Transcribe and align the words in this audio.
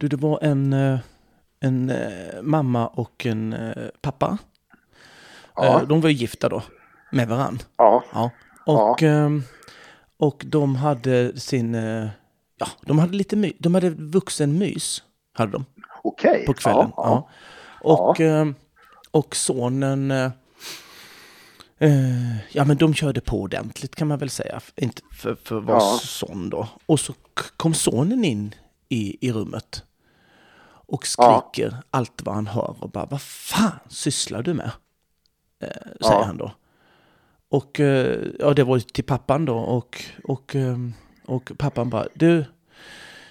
Du, 0.00 0.08
det 0.08 0.16
var 0.16 0.38
en, 0.42 0.72
eh, 0.72 0.98
en 1.60 1.90
eh, 1.90 2.42
mamma 2.42 2.86
och 2.86 3.26
en 3.26 3.52
eh, 3.52 3.88
pappa. 4.02 4.38
Ja. 5.56 5.82
De 5.88 6.00
var 6.00 6.08
ju 6.08 6.14
gifta 6.14 6.48
då, 6.48 6.62
med 7.12 7.28
varann. 7.28 7.58
Ja. 7.76 8.04
Ja. 8.12 8.30
Och, 8.66 9.02
ehm, 9.02 9.42
och 10.16 10.42
de 10.46 10.76
hade 10.76 11.40
sin, 11.40 11.74
ja, 12.58 12.66
de 12.80 12.98
hade 12.98 13.16
lite 13.16 13.36
my, 13.36 13.52
de 13.58 13.74
hade 13.74 13.90
vuxenmys, 13.90 15.02
hade 15.32 15.52
de, 15.52 15.64
Okej. 16.02 16.46
på 16.46 16.54
kvällen. 16.54 16.92
Ja, 16.96 17.28
Ja. 17.82 17.94
Och, 17.94 18.20
ehm, 18.20 18.54
och 19.10 19.36
sonen, 19.36 20.10
ja 22.52 22.64
men 22.64 22.76
de 22.76 22.94
körde 22.94 23.20
på 23.20 23.40
ordentligt 23.40 23.94
kan 23.96 24.08
man 24.08 24.18
väl 24.18 24.30
säga, 24.30 24.60
inte 24.76 25.02
för, 25.12 25.34
för 25.44 25.58
att 25.58 25.64
vara 25.64 25.78
Ja. 25.78 25.98
son 26.02 26.50
då. 26.50 26.68
Och 26.86 27.00
så 27.00 27.14
kom 27.56 27.74
sonen 27.74 28.24
in 28.24 28.54
i, 28.88 29.28
i 29.28 29.32
rummet 29.32 29.84
och 30.90 31.06
Ja. 31.18 31.42
skriker 31.50 31.76
allt 31.90 32.22
vad 32.24 32.34
han 32.34 32.46
hör 32.46 32.76
och 32.80 32.90
bara, 32.90 33.06
vad 33.06 33.22
fan 33.22 33.78
sysslar 33.88 34.42
du 34.42 34.54
med? 34.54 34.70
Eh, 35.62 35.68
säger 36.00 36.20
Ja. 36.20 36.24
han 36.24 36.36
då. 36.36 36.52
Och 37.48 37.80
eh, 37.80 38.18
ja, 38.38 38.54
det 38.54 38.64
var 38.64 38.78
till 38.78 39.04
pappan 39.04 39.44
då 39.44 39.56
och, 39.58 40.04
och, 40.24 40.54
ehm, 40.54 40.92
och 41.26 41.52
pappan 41.58 41.90
bara, 41.90 42.06
du 42.14 42.44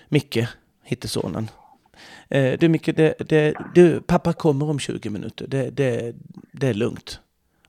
Micke, 0.09 0.37
heter 0.83 1.07
sonen. 1.07 1.49
Eh, 2.29 2.59
du 2.59 2.69
Micke, 2.69 2.85
det, 2.95 3.13
det, 3.29 3.53
du, 3.75 4.01
pappa 4.01 4.33
kommer 4.33 4.69
om 4.69 4.79
20 4.79 5.09
minuter, 5.09 5.47
det, 5.47 5.69
det, 5.69 6.15
det 6.51 6.67
är 6.67 6.73
lugnt. 6.73 7.19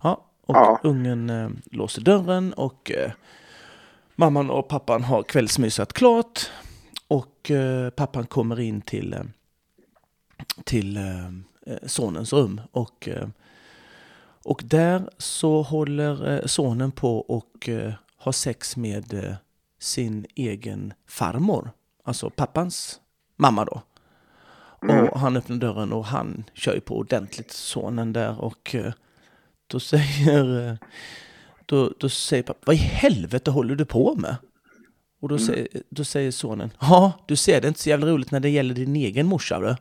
Ja, 0.02 0.24
och 0.46 0.56
Ja. 0.56 0.80
ungen 0.82 1.30
eh, 1.30 1.48
låser 1.70 2.02
dörren 2.02 2.52
och 2.52 2.90
eh, 2.90 3.10
mamman 4.16 4.50
och 4.50 4.68
pappan 4.68 5.04
har 5.04 5.22
kvällsmysat 5.22 5.92
klart. 5.92 6.40
Och 7.08 7.50
eh, 7.50 7.90
pappan 7.90 8.26
kommer 8.26 8.60
in 8.60 8.80
till, 8.80 9.12
eh, 9.12 9.20
till 10.64 10.96
eh, 10.96 11.26
eh, 11.66 11.78
sonens 11.86 12.32
rum 12.32 12.60
och 12.72 13.08
eh, 13.08 13.28
och 14.44 14.62
där 14.64 15.10
så 15.18 15.62
håller 15.62 16.46
sonen 16.46 16.92
på 16.92 17.18
och 17.18 17.68
har 18.16 18.32
sex 18.32 18.76
med 18.76 19.36
sin 19.78 20.26
egen 20.34 20.92
farmor. 21.06 21.70
Alltså 22.04 22.30
pappans 22.30 23.00
mamma 23.36 23.64
då. 23.64 23.82
Och 25.12 25.20
han 25.20 25.36
öppnar 25.36 25.56
dörren 25.56 25.92
och 25.92 26.04
han 26.04 26.44
kör 26.54 26.74
ju 26.74 26.80
på 26.80 26.96
ordentligt 26.96 27.50
sonen 27.50 28.12
där 28.12 28.40
och 28.40 28.76
då 29.66 29.80
säger, 29.80 30.78
då, 31.66 31.92
då 31.98 32.08
säger 32.08 32.42
pappa, 32.42 32.60
vad 32.64 32.76
i 32.76 32.78
helvete 32.78 33.50
håller 33.50 33.74
du 33.74 33.84
på 33.84 34.14
med? 34.14 34.36
Och 35.20 35.28
då, 35.28 35.38
säger, 35.38 35.68
då 35.88 36.04
säger 36.04 36.30
sonen, 36.30 36.70
ja 36.80 37.12
du 37.26 37.36
ser 37.36 37.60
det 37.60 37.66
är 37.66 37.68
inte 37.68 37.80
så 37.80 37.88
jävla 37.88 38.06
roligt 38.06 38.30
när 38.30 38.40
det 38.40 38.50
gäller 38.50 38.74
din 38.74 38.96
egen 38.96 39.26
morsa 39.26 39.60
du. 39.60 39.76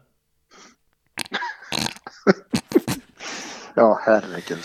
Ja, 3.76 4.00
herregud. 4.04 4.60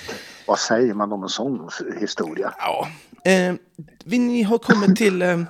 Vad 0.47 0.59
säger 0.59 0.95
man 0.95 1.13
om 1.13 1.23
en 1.23 1.29
sån 1.29 1.69
historia? 2.01 2.55
Ja. 2.59 2.89
Eh, 3.31 3.55
vi 4.05 4.19
ni 4.19 4.43
har 4.43 4.59
kommit 4.59 4.97
till 4.97 5.23
eh, 5.23 5.41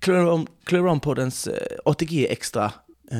Clearon-poddens 0.64 1.46
eh, 1.48 1.78
ATG 1.84 2.26
Extra 2.30 2.64
eh, 3.10 3.18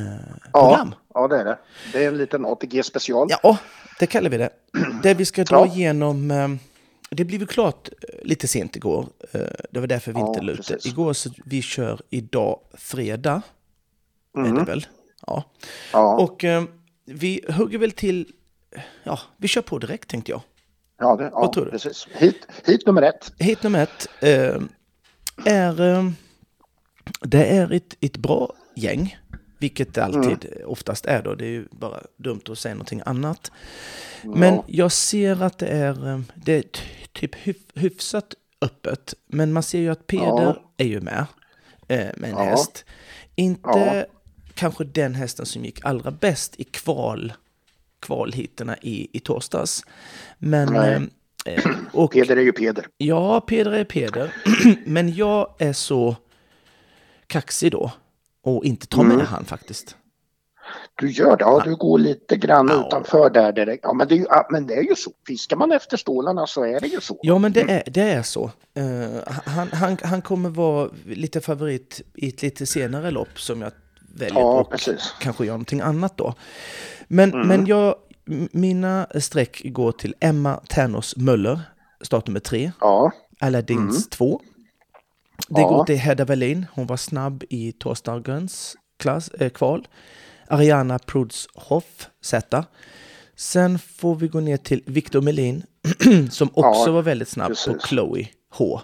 Ja, 0.53 0.69
program. 0.69 0.95
ja, 1.14 1.28
det 1.28 1.37
är 1.41 1.45
det. 1.45 1.59
Det 1.92 2.05
är 2.05 2.09
en 2.09 2.17
liten 2.19 2.47
ATG-special. 2.47 3.28
Ja, 3.42 3.59
det 3.98 4.06
kallar 4.06 4.31
vi 4.31 4.37
det. 4.37 4.50
Där 5.03 5.14
vi 5.14 5.25
ska 5.25 5.44
dra 5.44 5.56
Ja. 5.67 5.67
igenom... 5.75 6.31
Eh, 6.31 6.48
det 7.12 7.25
blev 7.25 7.41
ju 7.41 7.47
klart 7.47 7.89
eh, 8.09 8.15
lite 8.27 8.48
sent 8.48 8.77
igår. 8.77 9.06
Eh, 9.33 9.41
det 9.70 9.81
var 9.81 9.87
därför 9.87 10.12
vi 10.12 10.20
Ja, 10.20 10.28
inte 10.28 10.41
la 10.41 10.53
ut 10.53 10.67
det. 10.69 10.75
precis. 10.75 10.92
Igår 10.92 11.12
så 11.12 11.31
vi 11.44 11.62
kör 11.62 12.00
idag 12.11 12.61
fredag. 12.75 13.42
Är 14.39 14.53
det 14.55 14.65
väl? 14.65 14.87
Ja. 15.27 15.44
Ja, 15.92 16.17
Och 16.19 16.44
eh, 16.44 16.62
vi 17.05 17.44
hugger 17.48 17.78
väl 17.78 17.91
till... 17.92 18.33
Ja, 19.05 19.19
vi 19.37 19.49
kör 19.49 19.63
på 19.63 19.79
direkt 19.79 20.09
tänkte 20.09 20.31
jag. 20.33 20.41
ja, 20.99 21.17
det, 21.17 21.25
ja 21.25 21.31
vad 21.41 21.53
tror 21.53 21.65
du? 21.65 21.71
precis. 21.71 22.09
Hit, 22.13 22.47
hit 22.67 22.87
nummer 22.87 23.03
ett. 23.03 23.33
Hit 23.39 23.62
nummer 23.62 23.83
ett 23.83 24.09
eh, 24.21 24.62
är... 25.44 25.81
Eh, 25.81 26.11
det 27.21 27.44
är 27.47 27.72
ett, 27.72 27.97
ett 28.00 28.17
bra 28.17 28.53
gäng, 28.77 29.19
vilket 29.59 29.94
det 29.94 30.05
alltid 30.05 30.53
oftast 30.67 31.06
är 31.06 31.22
då. 31.22 31.34
Det 31.34 31.44
är 31.44 31.50
ju 31.50 31.67
bara 31.71 32.00
dumt 32.17 32.41
att 32.49 32.59
säga 32.59 32.75
någonting 32.75 33.03
annat. 33.06 33.53
Men 34.22 34.55
Ja. 34.55 34.65
jag 34.67 34.93
ser 34.93 35.43
att 35.43 35.59
det 35.59 35.67
är, 35.67 36.09
eh, 36.09 36.21
det 36.34 36.53
är 36.53 36.62
ty- 36.62 37.06
typ 37.12 37.34
hyf- 37.34 37.71
hyfsat 37.81 38.34
öppet. 38.62 39.15
Men 39.27 39.53
man 39.53 39.62
ser 39.62 39.78
ju 39.78 39.89
att 39.91 40.06
Peder 40.06 40.25
Ja. 40.27 40.62
är 40.77 40.84
ju 40.84 41.00
med 41.00 41.27
eh, 41.89 41.99
med 42.17 42.25
en 42.25 42.31
Ja. 42.31 42.43
häst. 42.43 42.84
Inte 43.34 44.06
kanske 44.55 44.84
den 44.84 45.15
hästen 45.15 45.47
som 45.47 45.65
gick 45.65 45.84
allra 45.84 46.11
bäst 46.11 46.55
i 46.61 46.65
kval, 46.65 47.33
kvalhitterna 48.00 48.77
i, 48.83 49.09
i 49.12 49.21
torsdags. 49.21 49.83
Men... 50.38 50.72
Nej. 50.72 51.09
eh, 51.47 51.55
eh, 51.55 51.71
och, 51.93 52.12
Peder 52.12 52.37
är 52.37 52.41
ju 52.41 52.53
Peder. 52.53 52.87
Ja, 52.97 53.41
Peder 53.41 53.72
är 53.72 53.84
Peder. 53.84 54.34
Men 54.87 55.15
jag 55.15 55.55
är 55.59 55.72
så 55.72 56.16
kaxig 57.27 57.72
då 57.72 57.93
och 58.44 58.65
inte 58.65 58.87
tar 58.87 59.03
med 59.03 59.15
Mm. 59.15 59.27
han 59.27 59.44
faktiskt. 59.44 59.97
Du 60.94 61.11
gör 61.11 61.37
det, 61.37 61.44
ja, 61.44 61.62
du 61.65 61.77
går 61.77 61.99
lite 61.99 62.37
grann 62.37 62.69
Ja. 62.71 62.87
utanför 62.87 63.31
där 63.31 63.53
direkt. 63.53 63.81
Ja, 63.83 63.93
men 63.93 64.09
det, 64.09 64.15
är 64.15 64.19
ju, 64.19 64.27
men 64.50 64.67
det 64.67 64.75
är 64.75 64.82
ju 64.82 64.94
så. 64.94 65.11
Fiskar 65.27 65.56
man 65.56 65.72
efter 65.72 65.97
stålarna 65.97 66.47
så 66.47 66.65
är 66.65 66.81
det 66.81 66.87
ju 66.87 67.00
så. 67.00 67.19
Ja, 67.22 67.38
men 67.38 67.53
det 67.53 67.61
är, 67.61 67.82
det 67.87 68.00
är 68.00 68.22
så. 68.22 68.50
Eh, 68.75 69.32
han, 69.47 69.69
han, 69.72 69.97
han 70.03 70.22
kommer 70.22 70.49
vara 70.49 70.91
lite 71.06 71.41
favorit 71.41 72.00
i 72.15 72.28
ett 72.28 72.43
lite 72.43 72.67
senare 72.67 73.11
lopp 73.11 73.41
som 73.41 73.62
jag 73.62 73.72
väljer 74.20 74.41
Ja, 74.41 74.60
och 74.60 74.70
precis. 74.70 75.14
kanske 75.20 75.44
göra 75.47 75.54
någonting 75.56 75.81
annat 75.81 76.16
då. 76.16 76.34
Men, 77.08 77.34
Mm. 77.34 77.48
men 77.48 77.66
jag, 77.66 77.94
mina 78.53 79.06
streck 79.20 79.62
går 79.64 79.92
till 79.92 80.14
Emma 80.20 80.60
Ternås 80.69 81.16
Möller, 81.16 81.60
startnummer 82.03 82.41
tre. 82.41 82.72
Ja, 82.81 83.12
Aladdins 83.41 84.08
2. 84.08 84.41
Det 85.48 85.60
Mm. 85.60 85.70
Ja. 85.72 85.76
går 85.76 85.84
till 85.84 85.97
Hedda 85.97 86.25
Wallin. 86.25 86.66
Hon 86.75 86.86
var 86.86 86.97
snabb 86.97 87.44
i 87.50 87.72
torsdagens 87.72 88.76
klass, 88.98 89.28
eh, 89.28 89.48
kval. 89.50 89.88
Ariana 90.48 90.98
Prudshoff 90.98 92.08
Z. 92.22 92.64
Sen 93.37 93.78
får 93.78 94.14
vi 94.14 94.28
gå 94.28 94.41
ner 94.41 94.56
till 94.56 94.82
Victor 94.87 95.20
Melin 95.20 95.62
som 96.31 96.48
också 96.54 96.87
Ja, 96.87 96.92
var 96.92 97.02
väldigt 97.02 97.28
snabb 97.28 97.48
på 97.48 97.54
precis. 97.54 97.82
Chloe 97.88 98.28
H. 98.52 98.81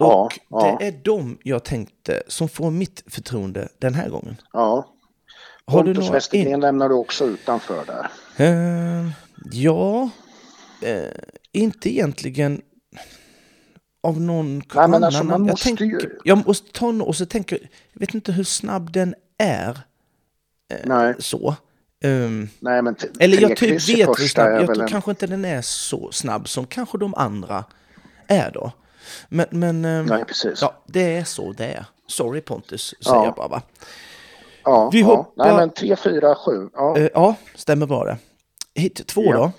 Ja, 0.00 0.30
Och 0.48 0.62
ja. 0.62 0.76
det 0.80 0.86
är 0.86 0.92
de 1.04 1.38
jag 1.42 1.64
tänkte 1.64 2.22
som 2.28 2.48
får 2.48 2.70
mitt 2.70 3.02
förtroende 3.06 3.68
den 3.78 3.94
här 3.94 4.08
gången. 4.08 4.36
ja. 4.52 4.86
Har 5.64 5.78
du 5.84 5.94
Pontus 5.94 6.04
några 6.04 6.14
Westergren 6.16 6.52
in- 6.52 6.60
lämnar 6.60 6.88
du 6.88 6.94
också 6.94 7.24
utanför 7.26 7.84
där. 7.86 8.10
Eh, 8.46 9.10
ja, 9.52 10.10
eh, 10.82 11.02
inte 11.52 11.90
egentligen 11.94 12.62
av 14.02 14.20
någon 14.20 14.62
Nej, 14.74 14.88
men 14.88 15.04
alltså, 15.04 15.24
man 15.24 15.32
jag 15.46 15.50
måste 15.50 15.64
tänker, 15.64 15.84
ju- 15.84 16.18
Jag 16.24 16.46
måste 16.46 16.72
ta 16.72 16.86
och 17.02 17.16
så 17.16 17.26
tänker 17.26 17.68
jag 17.92 18.00
vet 18.00 18.14
inte 18.14 18.32
hur 18.32 18.44
snabb 18.44 18.92
den 18.92 19.14
är 19.38 19.78
Nej, 20.84 21.14
så. 21.18 21.54
Ehm, 22.04 22.48
nej 22.60 22.82
men 22.82 22.96
eller 23.18 23.40
jag 23.42 23.56
typ 23.56 23.70
vet 23.88 24.08
hur 24.08 24.28
snabb, 24.28 24.52
jag 24.52 24.74
tror 24.74 24.88
kanske 24.88 25.10
inte 25.10 25.26
den 25.26 25.44
är 25.44 25.62
så 25.62 26.12
snabb 26.12 26.48
som 26.48 26.66
kanske 26.66 26.98
de 26.98 27.14
andra 27.14 27.64
är 28.26 28.50
då. 28.50 28.72
Men, 29.28 29.46
men 29.50 29.84
ehm, 29.84 30.06
Nej, 30.06 30.24
precis. 30.24 30.58
ja, 30.62 30.82
det 30.86 31.16
är 31.16 31.24
så 31.24 31.52
det 31.52 31.64
är. 31.66 31.84
Sorry 32.06 32.40
Pontus, 32.40 32.94
säger 33.00 33.16
Ja. 33.16 33.24
jag 33.24 33.34
bara. 33.34 33.48
Va? 33.48 33.62
Ja, 34.64 34.90
Vi 34.92 35.00
ja. 35.00 35.06
hoppar- 35.06 35.44
Nej, 35.44 35.56
men 35.56 35.70
3, 35.70 35.96
4, 35.96 36.34
7. 36.34 36.70
Ja, 36.74 36.96
Eh, 36.98 37.08
ja, 37.14 37.34
stämmer 37.54 37.86
bra 37.86 38.04
det. 38.04 38.18
Hit 38.74 39.06
två 39.06 39.22
Ja. 39.24 39.32
då. 39.36 39.52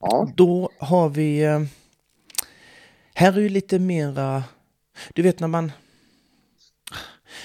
ja. 0.00 0.28
Då 0.34 0.70
har 0.78 1.08
vi... 1.08 1.40
eh, 1.44 1.60
Här 3.14 3.32
är 3.32 3.40
ju 3.40 3.48
lite 3.48 3.78
mera... 3.78 4.42
Du 5.14 5.22
vet 5.22 5.40
när 5.40 5.48
man... 5.48 5.72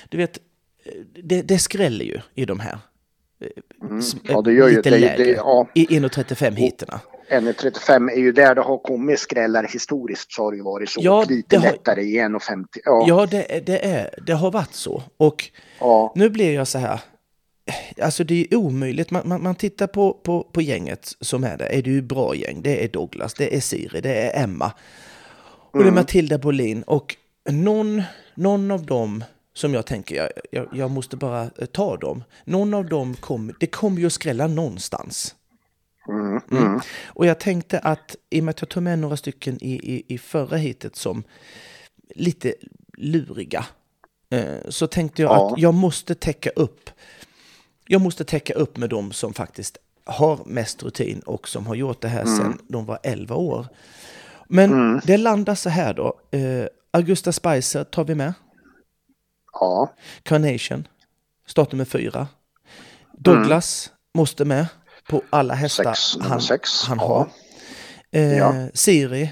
Du 0.09 0.17
vet, 0.17 0.37
eh, 0.85 0.91
det, 1.23 1.41
det 1.41 1.59
skräller 1.59 2.05
ju 2.05 2.19
i 2.33 2.45
de 2.45 2.59
här. 2.59 2.79
Mm. 3.81 3.99
S- 3.99 4.15
ja 4.23 4.41
det 4.41 4.53
gör 4.53 4.67
ju 4.69 4.75
lite 4.75 4.89
det. 4.89 5.15
det 5.17 5.29
ja. 5.29 5.67
I 5.75 5.85
1.35 5.85 6.55
hiterna. 6.55 6.99
NE35 7.29 8.11
är 8.11 8.17
ju 8.17 8.31
där 8.31 8.55
det 8.55 8.61
har 8.61 8.77
kommit 8.77 9.19
skrällar 9.19 9.63
historiskt 9.63 10.31
så 10.33 10.43
har 10.43 10.51
det 10.51 10.57
ju 10.57 10.63
varit 10.63 10.89
så. 10.89 10.99
Ja, 11.03 11.25
lite 11.29 11.57
har- 11.57 11.63
lättare 11.63 12.01
i 12.01 12.19
1,50. 12.19 12.65
Ja, 12.85 13.05
Ja, 13.07 13.25
det, 13.25 13.63
det, 13.65 13.85
är, 13.85 14.19
det 14.27 14.33
har 14.33 14.51
varit 14.51 14.73
så. 14.73 15.03
Och 15.17 15.49
ja, 15.79 16.13
nu 16.15 16.29
blir 16.29 16.53
jag 16.53 16.67
så 16.67 16.77
här... 16.77 16.99
Alltså 18.01 18.23
det 18.23 18.47
är 18.51 18.55
omöjligt. 18.55 19.11
Man, 19.11 19.21
man, 19.27 19.43
man 19.43 19.55
tittar 19.55 19.87
på, 19.87 20.13
på, 20.13 20.43
på 20.43 20.61
gänget 20.61 21.11
som 21.21 21.43
är 21.43 21.57
där. 21.57 21.65
Är 21.65 21.81
det 21.81 21.89
ju 21.89 22.01
bra 22.01 22.35
gäng. 22.35 22.61
Det 22.61 22.83
är 22.83 22.87
Douglas, 22.87 23.33
det 23.33 23.55
är 23.55 23.59
Siri, 23.59 24.01
det 24.01 24.13
är 24.15 24.43
Emma. 24.43 24.71
Och 25.71 25.83
det 25.83 25.89
är 25.89 25.91
Matilda 25.91 26.37
Bolin. 26.37 26.83
Och 26.83 27.15
någon, 27.49 28.01
någon 28.35 28.71
av 28.71 28.85
dem 28.85 29.23
som 29.53 29.73
jag 29.73 29.85
tänker, 29.85 30.15
jag, 30.15 30.29
jag, 30.51 30.67
jag 30.73 30.91
måste 30.91 31.17
bara 31.17 31.49
ta 31.71 31.97
dem. 31.97 32.23
Någon 32.45 32.73
av 32.73 32.85
dem 32.85 33.13
kommer, 33.15 33.55
det 33.59 33.67
kommer 33.67 33.99
ju 33.99 34.05
att 34.05 34.13
skrälla 34.13 34.47
någonstans. 34.47 35.35
Mm, 36.09 36.41
mm. 36.51 36.79
Och 37.05 37.25
jag 37.25 37.39
tänkte 37.39 37.79
att 37.79 38.15
i 38.29 38.39
och 38.39 38.43
med 38.43 38.51
att 38.51 38.61
jag 38.61 38.69
tog 38.69 38.83
med 38.83 38.99
några 38.99 39.17
stycken 39.17 39.57
i, 39.63 39.73
i, 39.95 40.03
i 40.07 40.17
förra 40.17 40.57
hitet 40.57 40.95
som 40.95 41.23
lite 42.15 42.53
luriga 42.97 43.65
eh, 44.29 44.55
så 44.69 44.87
tänkte 44.87 45.21
jag 45.21 45.31
Ja. 45.31 45.51
att 45.53 45.59
jag 45.59 45.73
måste 45.73 46.15
täcka 46.15 46.49
upp. 46.49 46.89
Jag 47.87 48.01
måste 48.01 48.23
täcka 48.25 48.53
upp 48.53 48.77
med 48.77 48.89
de 48.89 49.11
som 49.11 49.33
faktiskt 49.33 49.77
har 50.05 50.39
mest 50.45 50.83
rutin 50.83 51.19
och 51.19 51.47
som 51.47 51.67
har 51.67 51.75
gjort 51.75 52.01
det 52.01 52.07
här 52.07 52.21
Mm. 52.21 52.37
sedan 52.37 52.59
de 52.67 52.85
var 52.85 52.99
11 53.03 53.35
år. 53.35 53.67
Men 54.47 55.01
det 55.05 55.17
landar 55.17 55.55
så 55.55 55.69
här 55.69 55.93
då. 55.93 56.19
Eh, 56.31 56.65
Augusta 56.91 57.31
Spicer 57.31 57.83
tar 57.83 58.03
vi 58.03 58.15
med. 58.15 58.33
Ja, 59.53 59.93
Carnation, 60.23 60.87
startnummer 61.47 61.85
fyra. 61.85 62.27
Douglas 63.17 63.91
måste 64.13 64.45
med 64.45 64.67
på 65.09 65.21
alla 65.29 65.53
hästar 65.53 65.93
Sex, 65.93 66.17
han, 66.27 66.41
sex, 66.41 66.83
han 66.83 66.97
ja. 66.97 67.07
har. 67.07 67.27
Eh, 68.11 68.37
Ja. 68.37 68.67
Siri, 68.73 69.31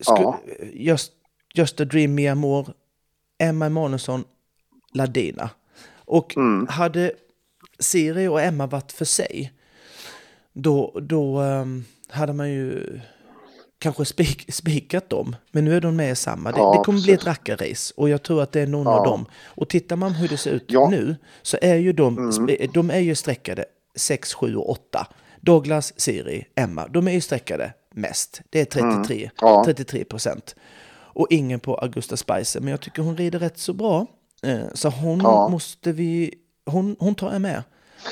sku, 0.00 0.12
Ja. 0.22 0.40
just, 0.72 1.12
just 1.54 1.80
a 1.80 1.84
Dream 1.84 2.14
Me 2.14 2.28
Amor, 2.28 2.72
Emma 3.38 3.66
Emanuelsson, 3.66 4.24
Ladina. 4.94 5.50
Och 6.04 6.36
Mm. 6.36 6.66
hade 6.70 7.12
Siri 7.78 8.28
och 8.28 8.40
Emma 8.40 8.66
varit 8.66 8.92
för 8.92 9.04
sig, 9.04 9.52
då, 10.52 10.98
då 11.02 11.38
ehm, 11.38 11.84
hade 12.08 12.32
man 12.32 12.50
ju 12.50 13.00
kanske 13.78 14.04
spik, 14.04 14.54
spikat 14.54 15.10
dem. 15.10 15.36
Men 15.52 15.64
nu 15.64 15.76
är 15.76 15.80
de 15.80 15.96
med 15.96 16.10
i 16.12 16.16
samma. 16.16 16.52
Det, 16.52 16.58
Ja, 16.58 16.74
det 16.78 16.84
kommer 16.84 17.00
bli 17.02 17.12
ett 17.12 17.20
precis. 17.20 17.26
rackarrace 17.26 17.92
och 17.96 18.08
jag 18.08 18.22
tror 18.22 18.42
att 18.42 18.52
det 18.52 18.60
är 18.60 18.66
någon 18.66 18.86
Ja. 18.86 18.98
av 18.98 19.04
dem. 19.04 19.26
Och 19.44 19.68
tittar 19.68 19.96
man 19.96 20.12
hur 20.12 20.28
det 20.28 20.36
ser 20.36 20.50
ut 20.50 20.64
Ja. 20.66 20.88
nu 20.90 21.16
så 21.42 21.58
är 21.62 21.74
ju 21.74 21.92
de, 21.92 22.18
Mm. 22.18 22.70
de 22.72 22.90
är 22.90 22.98
ju 22.98 23.14
streckade 23.14 23.64
6, 23.96 24.34
7 24.34 24.56
och 24.56 24.70
8. 24.70 25.06
Douglas, 25.40 26.00
Siri, 26.00 26.44
Emma, 26.56 26.88
de 26.88 27.08
är 27.08 27.12
ju 27.12 27.20
streckade 27.20 27.72
mest. 27.94 28.40
Det 28.50 28.60
är 28.60 28.64
33, 28.64 29.16
Mm. 29.16 29.30
Ja. 29.40 29.62
33 29.64 30.04
procent. 30.04 30.54
Och 31.14 31.26
ingen 31.30 31.60
på 31.60 31.74
Augusta 31.74 32.16
Spicer, 32.16 32.60
men 32.60 32.68
jag 32.70 32.80
tycker 32.80 33.02
hon 33.02 33.16
rider 33.16 33.38
rätt 33.38 33.58
så 33.58 33.72
bra. 33.72 34.06
Eh, 34.42 34.60
Så 34.74 34.88
hon 34.88 35.20
Ja. 35.20 35.48
måste 35.48 35.92
vi, 35.92 36.34
hon, 36.66 36.96
hon 36.98 37.14
tar 37.14 37.32
jag 37.32 37.40
med. 37.40 37.62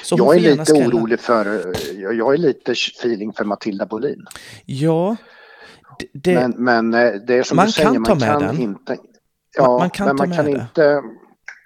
Så 0.02 0.14
jag 0.18 0.36
är 0.36 0.40
lite 0.40 0.64
skrälla. 0.64 0.86
orolig 0.86 1.20
för, 1.20 1.74
jag 2.00 2.14
jag 2.14 2.34
är 2.34 2.38
lite 2.38 2.72
feeling 2.72 3.32
för 3.32 3.44
Matilda 3.44 3.86
Bolin. 3.86 4.24
Ja, 4.66 5.16
det, 6.12 6.34
Men, 6.34 6.50
men 6.56 6.94
eh, 6.94 7.12
det 7.26 7.34
är 7.34 7.42
som 7.42 7.56
Man 7.56 7.66
du 7.66 7.72
säger, 7.72 7.90
kan 7.92 8.04
ta 8.04 8.10
man 8.14 8.18
med 8.18 8.28
kan 8.28 8.42
den. 8.42 8.58
inte... 8.62 8.92
Man- 8.96 9.06
Ja, 9.56 9.78
man 9.78 9.90
kan 9.90 10.06
men 10.06 10.16
man 10.16 10.36
kan 10.36 10.48
inte... 10.48 11.02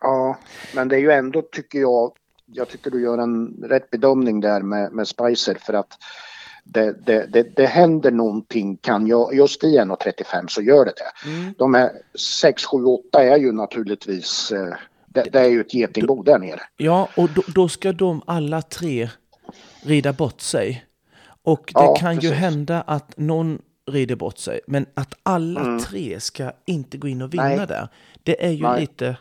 Ja, 0.01 0.39
men 0.75 0.89
det 0.89 0.97
är 0.97 1.01
ju 1.01 1.11
ändå, 1.13 1.43
tycker 1.43 1.79
jag, 1.79 2.13
jag 2.53 2.69
tycker 2.69 2.91
du 2.91 3.03
gör 3.03 3.19
en 3.19 3.47
rätt 3.63 3.91
bedömning 3.91 4.41
där 4.41 4.63
med, 4.63 4.93
med 4.93 5.09
Spicer 5.09 5.55
för 5.55 5.73
att 5.75 5.99
det, 6.65 7.07
det, 7.07 7.27
det, 7.33 7.57
det 7.57 7.67
händer 7.67 8.11
någonting, 8.11 8.77
kan 8.77 9.07
jag, 9.07 9.35
just 9.35 9.65
i 9.65 9.79
1.35 9.79 10.47
så 10.49 10.63
gör 10.63 10.85
det 10.85 10.93
det. 10.97 11.29
Mm. 11.31 11.55
De 11.59 11.75
här 11.75 11.91
6, 12.41 12.65
7, 12.65 12.85
8 12.85 13.23
är 13.23 13.37
ju 13.37 13.53
naturligtvis, 13.53 14.53
eh, 14.53 14.75
det, 15.07 15.23
det 15.33 15.41
är 15.41 15.49
ju 15.49 15.61
ett 15.61 15.75
getingbo 15.75 16.23
där 16.23 16.39
nere. 16.39 16.61
ja, 16.77 17.09
och 17.17 17.29
då, 17.35 17.43
då 17.55 17.69
ska 17.69 17.93
de 17.93 18.23
alla 18.27 18.63
tre 18.63 19.09
rida 19.83 20.13
bort 20.13 20.41
sig. 20.41 20.85
Och 21.43 21.63
det 21.75 21.81
Ja, 21.81 21.97
kan 21.97 22.15
ju 22.15 22.21
precis. 22.21 22.37
hända 22.39 22.81
att 22.81 23.17
någon 23.17 23.59
rider 23.91 24.17
bort 24.17 24.39
sig, 24.39 24.61
men 24.67 24.87
att 24.95 25.15
alla 25.23 25.79
tre 25.79 26.21
ska 26.21 26.53
inte 26.67 26.99
gå 26.99 27.09
in 27.09 27.23
och 27.23 27.33
vinna 27.35 27.45
Mm. 27.47 27.57
Nej. 27.59 27.67
där, 27.67 27.89
det 28.23 28.47
är 28.47 28.51
ju 28.51 28.63
Nej. 28.63 28.81
lite... 28.81 29.17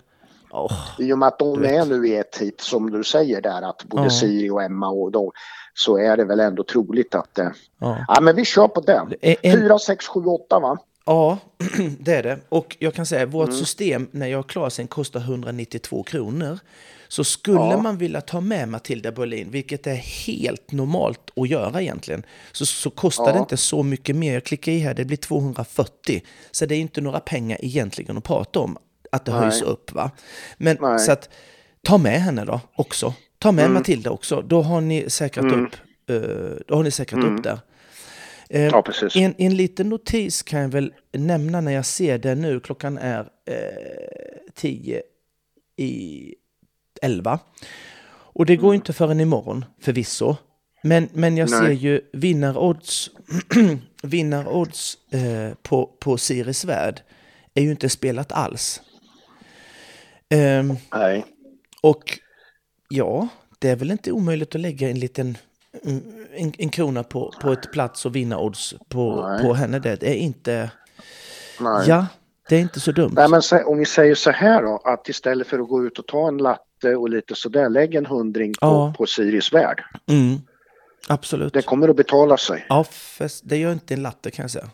åh, 0.53 0.73
I 0.99 1.13
och 1.13 1.19
med 1.19 1.27
att 1.27 1.39
de 1.39 1.63
är 1.65 1.85
nu 1.85 2.07
i 2.07 2.15
ett 2.17 2.37
hit 2.37 2.61
som 2.61 2.91
du 2.91 3.03
säger 3.03 3.41
där 3.41 3.61
att 3.69 3.83
både 3.83 4.03
Ja. 4.03 4.09
Siri 4.09 4.49
och 4.49 4.63
Emma 4.63 4.89
och 4.89 5.11
då 5.11 5.31
så 5.73 5.97
är 5.97 6.17
det 6.17 6.25
väl 6.25 6.39
ändå 6.39 6.63
troligt 6.63 7.15
att 7.15 7.39
eh, 7.39 7.47
ja. 7.79 8.05
ja 8.07 8.21
men 8.21 8.35
vi 8.35 8.45
kör 8.45 8.67
på 8.67 8.81
den. 8.81 9.13
Det 9.21 9.35
en- 9.47 9.59
4, 9.61 9.79
6, 9.79 10.07
7, 10.07 10.19
8 10.25 10.59
va? 10.59 10.77
Ja, 11.05 11.37
det 11.99 12.13
är 12.15 12.23
det. 12.23 12.39
Och 12.49 12.75
jag 12.79 12.93
kan 12.93 13.05
säga, 13.05 13.25
vårt 13.25 13.47
Mm. 13.47 13.59
system 13.59 14.07
när 14.11 14.27
jag 14.27 14.39
är 14.39 14.43
klar 14.43 14.69
sen 14.69 14.87
kostar 14.87 15.19
192 15.19 16.03
kronor. 16.03 16.59
Så 17.07 17.23
skulle 17.23 17.57
Ja. 17.59 17.77
man 17.81 17.97
vilja 17.97 18.21
ta 18.21 18.41
med 18.41 18.69
Matilda 18.69 19.11
Berlin, 19.11 19.47
vilket 19.51 19.87
är 19.87 19.95
helt 19.95 20.71
normalt 20.71 21.31
att 21.35 21.49
göra 21.49 21.81
egentligen, 21.81 22.23
så, 22.51 22.65
så 22.65 22.89
kostar 22.89 23.25
Ja. 23.27 23.31
det 23.33 23.39
inte 23.39 23.57
så 23.57 23.83
mycket 23.83 24.15
mer. 24.15 24.33
Jag 24.33 24.43
klickar 24.43 24.71
i 24.71 24.79
här, 24.79 24.93
det 24.93 25.05
blir 25.05 25.17
240. 25.17 26.21
Så 26.51 26.65
det 26.65 26.75
är 26.75 26.79
inte 26.79 27.01
några 27.01 27.19
pengar 27.19 27.57
egentligen 27.61 28.17
att 28.17 28.23
prata 28.23 28.59
om, 28.59 28.77
att 29.13 29.25
det 29.25 29.31
Nej. 29.31 29.41
höjs 29.41 29.61
upp. 29.61 29.91
va. 29.93 30.11
Men 30.57 30.77
Nej. 30.81 30.99
så 30.99 31.11
att, 31.11 31.29
ta 31.81 31.97
med 31.97 32.21
henne 32.21 32.45
då 32.45 32.61
också. 32.75 33.13
Ta 33.39 33.51
med 33.51 33.63
Mm. 33.65 33.73
Matilda 33.73 34.09
också, 34.11 34.41
då 34.41 34.61
har 34.61 34.81
ni 34.81 35.09
säkrat 35.09 35.45
Mm. 35.45 35.65
upp, 35.65 35.73
eh, 36.09 36.57
då 36.67 36.75
har 36.75 36.83
ni 36.83 36.91
säkrat 36.91 37.23
upp 37.23 37.43
där. 37.43 37.59
Eh, 38.49 38.61
Ja 38.65 38.81
precis. 38.81 39.15
en, 39.15 39.33
en 39.37 39.55
liten 39.55 39.89
notis 39.89 40.43
kan 40.43 40.61
jag 40.61 40.69
väl 40.69 40.93
nämna 41.11 41.61
när 41.61 41.71
jag 41.71 41.85
ser 41.85 42.17
det 42.17 42.35
nu. 42.35 42.59
Klockan 42.59 42.97
är 42.97 43.19
eh, 43.19 43.55
10 44.55 45.01
i 45.77 46.35
11. 47.01 47.39
Och 48.35 48.45
det 48.45 48.55
går 48.55 48.67
Mm. 48.67 48.75
inte 48.75 48.93
förrän 48.93 49.19
imorgon 49.19 49.65
förvisso. 49.81 50.35
Men, 50.83 51.09
men 51.13 51.37
jag 51.37 51.49
Nej. 51.49 51.59
ser 51.59 51.71
ju 51.71 52.01
vinnarodds, 52.13 53.09
vinnarodds 54.03 54.97
eh, 55.11 55.53
på, 55.61 55.85
på 55.99 56.17
Sirius 56.17 56.65
Värld 56.65 57.01
är 57.53 57.61
ju 57.61 57.71
inte 57.71 57.89
spelat 57.89 58.31
alls. 58.31 58.81
Ehm, 60.33 60.75
Nej. 60.93 61.25
och 61.81 62.19
ja, 62.89 63.27
det 63.59 63.69
är 63.69 63.75
väl 63.75 63.91
inte 63.91 64.11
omöjligt 64.11 64.55
att 64.55 64.61
lägga 64.61 64.89
en 64.89 64.99
liten 64.99 65.37
mm, 65.85 66.25
en, 66.35 66.53
en 66.57 66.69
krona 66.69 67.03
på, 67.03 67.33
på 67.41 67.51
ett 67.51 67.71
plats 67.71 68.05
och 68.05 68.15
vinna 68.15 68.39
odds 68.39 68.73
på, 68.89 69.27
Nej. 69.27 69.41
på 69.41 69.53
henne. 69.53 69.79
Det 69.79 70.03
är 70.03 70.13
inte... 70.15 70.71
Nej. 71.59 71.83
Ja, 71.87 72.05
det 72.49 72.55
är 72.55 72.59
inte 72.59 72.79
så 72.79 72.91
dumt. 72.91 73.13
Nej 73.15 73.29
men 73.29 73.41
om 73.65 73.77
vi 73.77 73.85
säger 73.85 74.15
så 74.15 74.31
här 74.31 74.61
då 74.61 74.81
att 74.83 75.09
istället 75.09 75.47
för 75.47 75.59
att 75.59 75.67
gå 75.67 75.85
ut 75.85 75.99
och 75.99 76.07
ta 76.07 76.27
en 76.27 76.37
latte 76.37 76.95
och 76.95 77.09
lite 77.09 77.35
sådär 77.35 77.69
lägg 77.69 77.95
en 77.95 78.05
hundring 78.05 78.51
på, 78.53 78.57
Ja. 78.61 78.93
på 78.97 79.05
Sirius 79.05 79.53
värld. 79.53 79.83
Mm, 80.07 80.37
absolut. 81.07 81.53
Det 81.53 81.61
kommer 81.61 81.87
att 81.87 81.95
betala 81.95 82.37
sig. 82.37 82.65
Ja, 82.69 82.83
fast 82.83 83.49
det 83.49 83.57
gör 83.57 83.71
inte 83.71 83.93
en 83.93 84.01
latte 84.01 84.31
kan 84.31 84.43
jag 84.43 84.51
säga. 84.51 84.69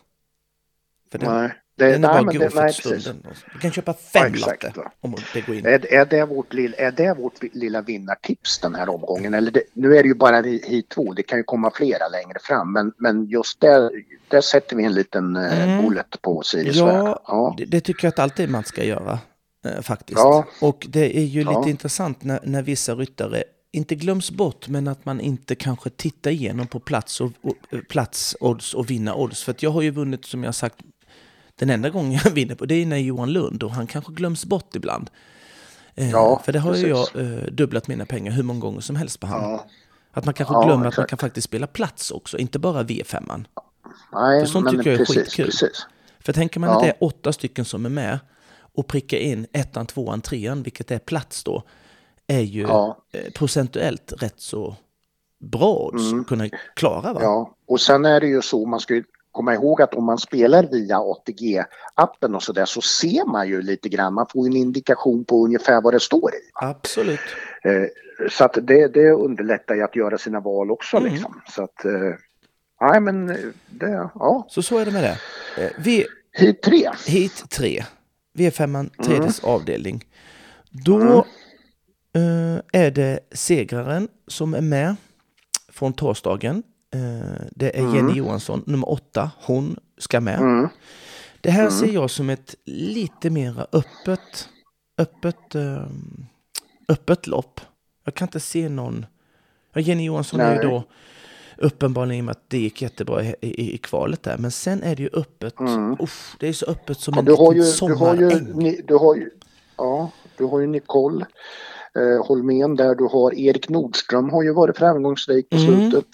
För 1.12 1.18
den, 1.18 1.34
Nej. 1.34 1.52
Det, 1.80 1.92
den 1.92 2.04
är 2.04 2.14
nej, 2.14 2.24
bara 2.24 2.38
det, 2.38 2.50
för 2.50 2.60
nej, 2.62 2.66
precis. 2.74 3.02
stunden. 3.02 3.32
Du 3.52 3.58
kan 3.58 3.70
köpa 3.72 3.94
fem 3.94 4.32
Ja, 4.36 4.46
latte 4.46 4.72
om 5.00 5.14
det 5.34 5.40
går 5.40 5.56
in. 5.56 5.66
Är, 5.66 5.92
är, 5.92 6.04
det 6.06 6.24
vårt, 6.24 6.54
är 6.54 6.90
det 6.90 7.14
vårt 7.18 7.42
lilla 7.54 7.82
vinnartips 7.82 8.58
den 8.58 8.74
här 8.74 8.88
omgången? 8.88 9.34
Eller 9.34 9.50
det, 9.50 9.62
nu 9.74 9.96
är 9.96 10.02
det 10.02 10.08
ju 10.08 10.14
bara 10.14 10.42
hi- 10.42 10.64
hit 10.68 10.88
två, 10.88 11.12
det 11.12 11.22
kan 11.22 11.38
ju 11.38 11.44
komma 11.44 11.70
flera 11.74 12.08
längre 12.08 12.38
fram. 12.42 12.72
Men, 12.72 12.92
men 12.98 13.26
just 13.26 13.60
där, 13.60 13.90
där 14.28 14.40
sätter 14.40 14.76
vi 14.76 14.84
en 14.84 14.94
liten 14.94 15.36
eh, 15.36 15.62
Mm. 15.70 15.84
bullet 15.86 16.22
på 16.22 16.42
Sirius. 16.42 16.76
Ja, 16.76 17.22
Ja. 17.26 17.54
det, 17.58 17.64
det 17.64 17.80
tycker 17.80 18.04
jag 18.06 18.12
att 18.12 18.18
alltid 18.18 18.50
man 18.50 18.64
ska 18.64 18.84
göra. 18.84 19.18
Eh, 19.66 19.82
faktiskt. 19.82 20.18
Ja. 20.18 20.44
Och 20.60 20.86
det 20.88 21.18
är 21.18 21.24
ju 21.24 21.40
lite 21.40 21.52
Ja. 21.52 21.68
intressant 21.68 22.22
när, 22.24 22.40
när 22.42 22.62
vissa 22.62 22.94
ryttare 22.94 23.42
inte 23.72 23.94
glöms 23.94 24.30
bort, 24.30 24.68
men 24.68 24.88
att 24.88 25.04
man 25.04 25.20
inte 25.20 25.54
kanske 25.54 25.90
tittar 25.90 26.30
igenom 26.30 26.66
på 26.66 26.80
plats 26.80 27.20
och, 27.20 27.30
och, 27.42 27.54
eh, 27.70 27.78
plats 27.80 28.36
odds 28.40 28.74
och 28.74 28.90
vinna 28.90 29.14
odds. 29.14 29.42
För 29.42 29.54
jag 29.58 29.70
har 29.70 29.82
ju 29.82 29.90
vunnit, 29.90 30.24
som 30.24 30.44
jag 30.44 30.54
sagt, 30.54 30.76
den 31.60 31.70
enda 31.70 31.90
gången 31.90 32.20
jag 32.24 32.30
vinner 32.34 32.54
på, 32.54 32.66
det 32.66 32.74
är 32.74 32.86
när 32.86 32.96
Johan 32.96 33.32
Lund 33.32 33.62
och 33.62 33.70
han 33.70 33.86
kanske 33.86 34.12
glöms 34.12 34.44
bort 34.44 34.76
ibland. 34.76 35.10
Eh, 35.94 36.10
Ja, 36.10 36.42
för 36.44 36.52
det 36.52 36.58
har 36.58 36.74
ju 36.76 36.88
jag 36.88 37.08
eh, 37.16 37.44
dubblat 37.52 37.88
mina 37.88 38.06
pengar 38.06 38.32
hur 38.32 38.42
många 38.42 38.60
gånger 38.60 38.80
som 38.80 38.96
helst 38.96 39.20
på 39.20 39.26
han. 39.26 39.42
Ja. 39.50 39.66
Att 40.12 40.24
man 40.24 40.34
kanske 40.34 40.54
Ja, 40.54 40.58
glömmer 40.64 40.74
att 40.74 40.80
man 40.82 40.88
exakt. 40.88 41.10
kan 41.10 41.18
faktiskt 41.18 41.44
spela 41.44 41.66
plats 41.66 42.10
också, 42.10 42.38
inte 42.38 42.58
bara 42.58 42.82
V5. 42.82 43.44
Nej, 44.12 44.40
För 44.40 44.46
sånt 44.52 44.70
tycker 44.70 44.90
jag 44.90 44.94
är 44.94 44.98
precis, 44.98 45.16
skitkul. 45.16 45.46
precis. 45.46 45.86
För 46.20 46.32
tänker 46.32 46.60
man 46.60 46.70
Ja. 46.70 46.76
att 46.76 46.82
det 46.82 46.88
är 46.88 46.96
åtta 47.04 47.32
stycken 47.32 47.64
som 47.64 47.86
är 47.86 47.90
med 47.90 48.18
och 48.74 48.86
prickar 48.86 49.18
in 49.18 49.46
ettan, 49.52 49.86
tvåan, 49.86 50.20
trean, 50.20 50.62
vilket 50.62 50.90
är 50.90 50.98
plats 50.98 51.44
då, 51.44 51.62
är 52.26 52.40
ju 52.40 52.60
Ja. 52.62 52.96
eh, 53.12 53.32
procentuellt 53.32 54.12
rätt 54.18 54.40
så 54.40 54.76
bra 55.38 55.74
odds 55.92 56.12
att 56.20 56.26
kunna 56.26 56.48
klara. 56.76 57.00
Va? 57.02 57.10
Mm. 57.10 57.22
Ja, 57.22 57.54
och 57.68 57.80
sen 57.80 58.04
är 58.04 58.20
det 58.20 58.26
ju 58.26 58.42
så, 58.42 58.66
man 58.66 58.80
ska 58.80 58.94
ju 58.94 59.04
komma 59.32 59.54
ihåg 59.54 59.82
att 59.82 59.94
om 59.94 60.04
man 60.04 60.18
spelar 60.18 60.62
via 60.62 60.98
ATG-appen 60.98 62.34
och 62.34 62.42
sådär 62.42 62.64
så 62.64 62.80
ser 62.80 63.26
man 63.32 63.48
ju 63.48 63.62
lite 63.62 63.88
grann, 63.88 64.14
man 64.14 64.26
får 64.32 64.46
en 64.46 64.56
indikation 64.56 65.24
på 65.24 65.44
ungefär 65.44 65.80
vad 65.82 65.94
det 65.94 66.00
står 66.00 66.30
i. 66.34 66.38
Absolut. 66.54 67.20
Eh, 67.64 68.28
så 68.30 68.44
att 68.44 68.58
det, 68.62 68.88
det 68.94 69.10
underlättar 69.10 69.74
ju 69.74 69.82
att 69.82 69.96
göra 69.96 70.18
sina 70.18 70.40
val 70.40 70.70
också 70.70 70.96
Mm. 70.96 71.12
liksom. 71.12 71.40
Så 71.48 71.62
att, 71.62 71.84
eh, 71.84 72.14
nej 72.80 73.00
men 73.00 73.30
eh, 73.30 73.36
det, 73.70 74.10
ja. 74.14 74.46
Så 74.48 74.62
så 74.62 74.78
är 74.78 74.84
det 74.84 74.90
med 74.90 75.02
det. 75.02 75.18
Vi, 75.78 76.06
Hit 76.32 76.62
tre. 76.62 76.90
hit 77.06 77.44
tre, 77.50 77.84
V5, 78.38 78.64
Mm. 78.64 78.90
tredjes 79.04 79.44
avdelning. 79.44 80.04
Då 80.70 81.24
eh, 82.14 82.82
är 82.82 82.90
det 82.90 83.20
segraren 83.32 84.08
som 84.26 84.54
är 84.54 84.60
med 84.60 84.96
från 85.72 85.92
torsdagen. 85.92 86.62
Eh, 86.94 87.42
det 87.50 87.78
är 87.78 87.94
Jenny 87.94 88.12
Johansson, 88.12 88.62
nummer 88.66 88.90
åtta. 88.90 89.30
Hon 89.46 89.76
ska 89.98 90.20
med. 90.20 90.38
Mm. 90.40 90.68
Det 91.40 91.50
här 91.50 91.70
ser 91.70 91.86
jag 91.92 92.10
som 92.10 92.30
ett 92.30 92.54
lite 92.64 93.30
mera 93.30 93.66
öppet, 93.72 94.48
öppet, 94.98 95.54
eh, 95.54 95.82
öppet 96.88 97.26
lopp. 97.26 97.60
Jag 98.04 98.14
kan 98.14 98.28
inte 98.28 98.40
se 98.40 98.68
någon... 98.68 99.06
Jenny 99.74 100.04
Johansson 100.04 100.40
är 100.40 100.50
ju 100.52 100.58
Nej. 100.58 100.66
då 100.68 100.84
uppenbarligen 101.56 102.18
i 102.18 102.20
och 102.20 102.24
med 102.24 102.32
att 102.32 102.44
det 102.50 102.58
gick 102.58 102.82
jättebra 102.82 103.24
i, 103.24 103.34
i, 103.40 103.74
i 103.74 103.78
kvalet 103.78 104.22
där. 104.22 104.38
Men 104.38 104.50
sen 104.50 104.82
är 104.82 104.96
det 104.96 105.02
ju 105.02 105.10
öppet. 105.12 105.54
Uff, 105.98 106.36
det 106.40 106.48
är 106.48 106.52
så 106.52 106.66
öppet 106.66 106.98
som 107.00 107.14
Ja, 107.14 107.18
en 107.18 107.24
du 107.24 107.32
har 107.34 107.54
liten 107.54 107.88
ju, 107.88 107.88
du 107.88 107.94
har 107.94 108.14
ju, 108.14 108.30
sommaräng. 108.30 108.58
ni, 108.58 108.80
du 108.86 108.94
har 108.94 109.14
ju, 109.16 109.30
ja, 109.76 110.10
Du 110.36 110.44
har 110.44 110.60
ju 110.60 110.66
Nicole 110.66 111.26
eh, 111.94 112.26
Holmén 112.26 112.76
där. 112.76 112.94
Du 112.94 113.04
har 113.04 113.34
Erik 113.34 113.68
Nordström 113.68 114.30
har 114.30 114.42
ju 114.42 114.52
varit 114.52 114.78
framgångsrik 114.78 115.50
på 115.50 115.56
Mm. 115.56 115.66
slutet. 115.90 116.08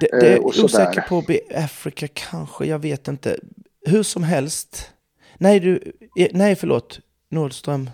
Det, 0.00 0.08
det 0.20 0.26
Eh, 0.26 0.32
är 0.34 0.52
sådär. 0.52 0.64
osäker 0.64 1.00
på 1.08 1.24
Africa 1.54 2.08
kanske, 2.14 2.64
jag 2.66 2.78
vet 2.78 3.08
inte. 3.08 3.36
Hur 3.86 4.02
som 4.02 4.22
helst. 4.22 4.90
Nej, 5.38 5.60
du, 5.60 5.92
eh, 6.16 6.28
nej 6.32 6.56
förlåt. 6.56 7.00
Nordström. 7.28 7.90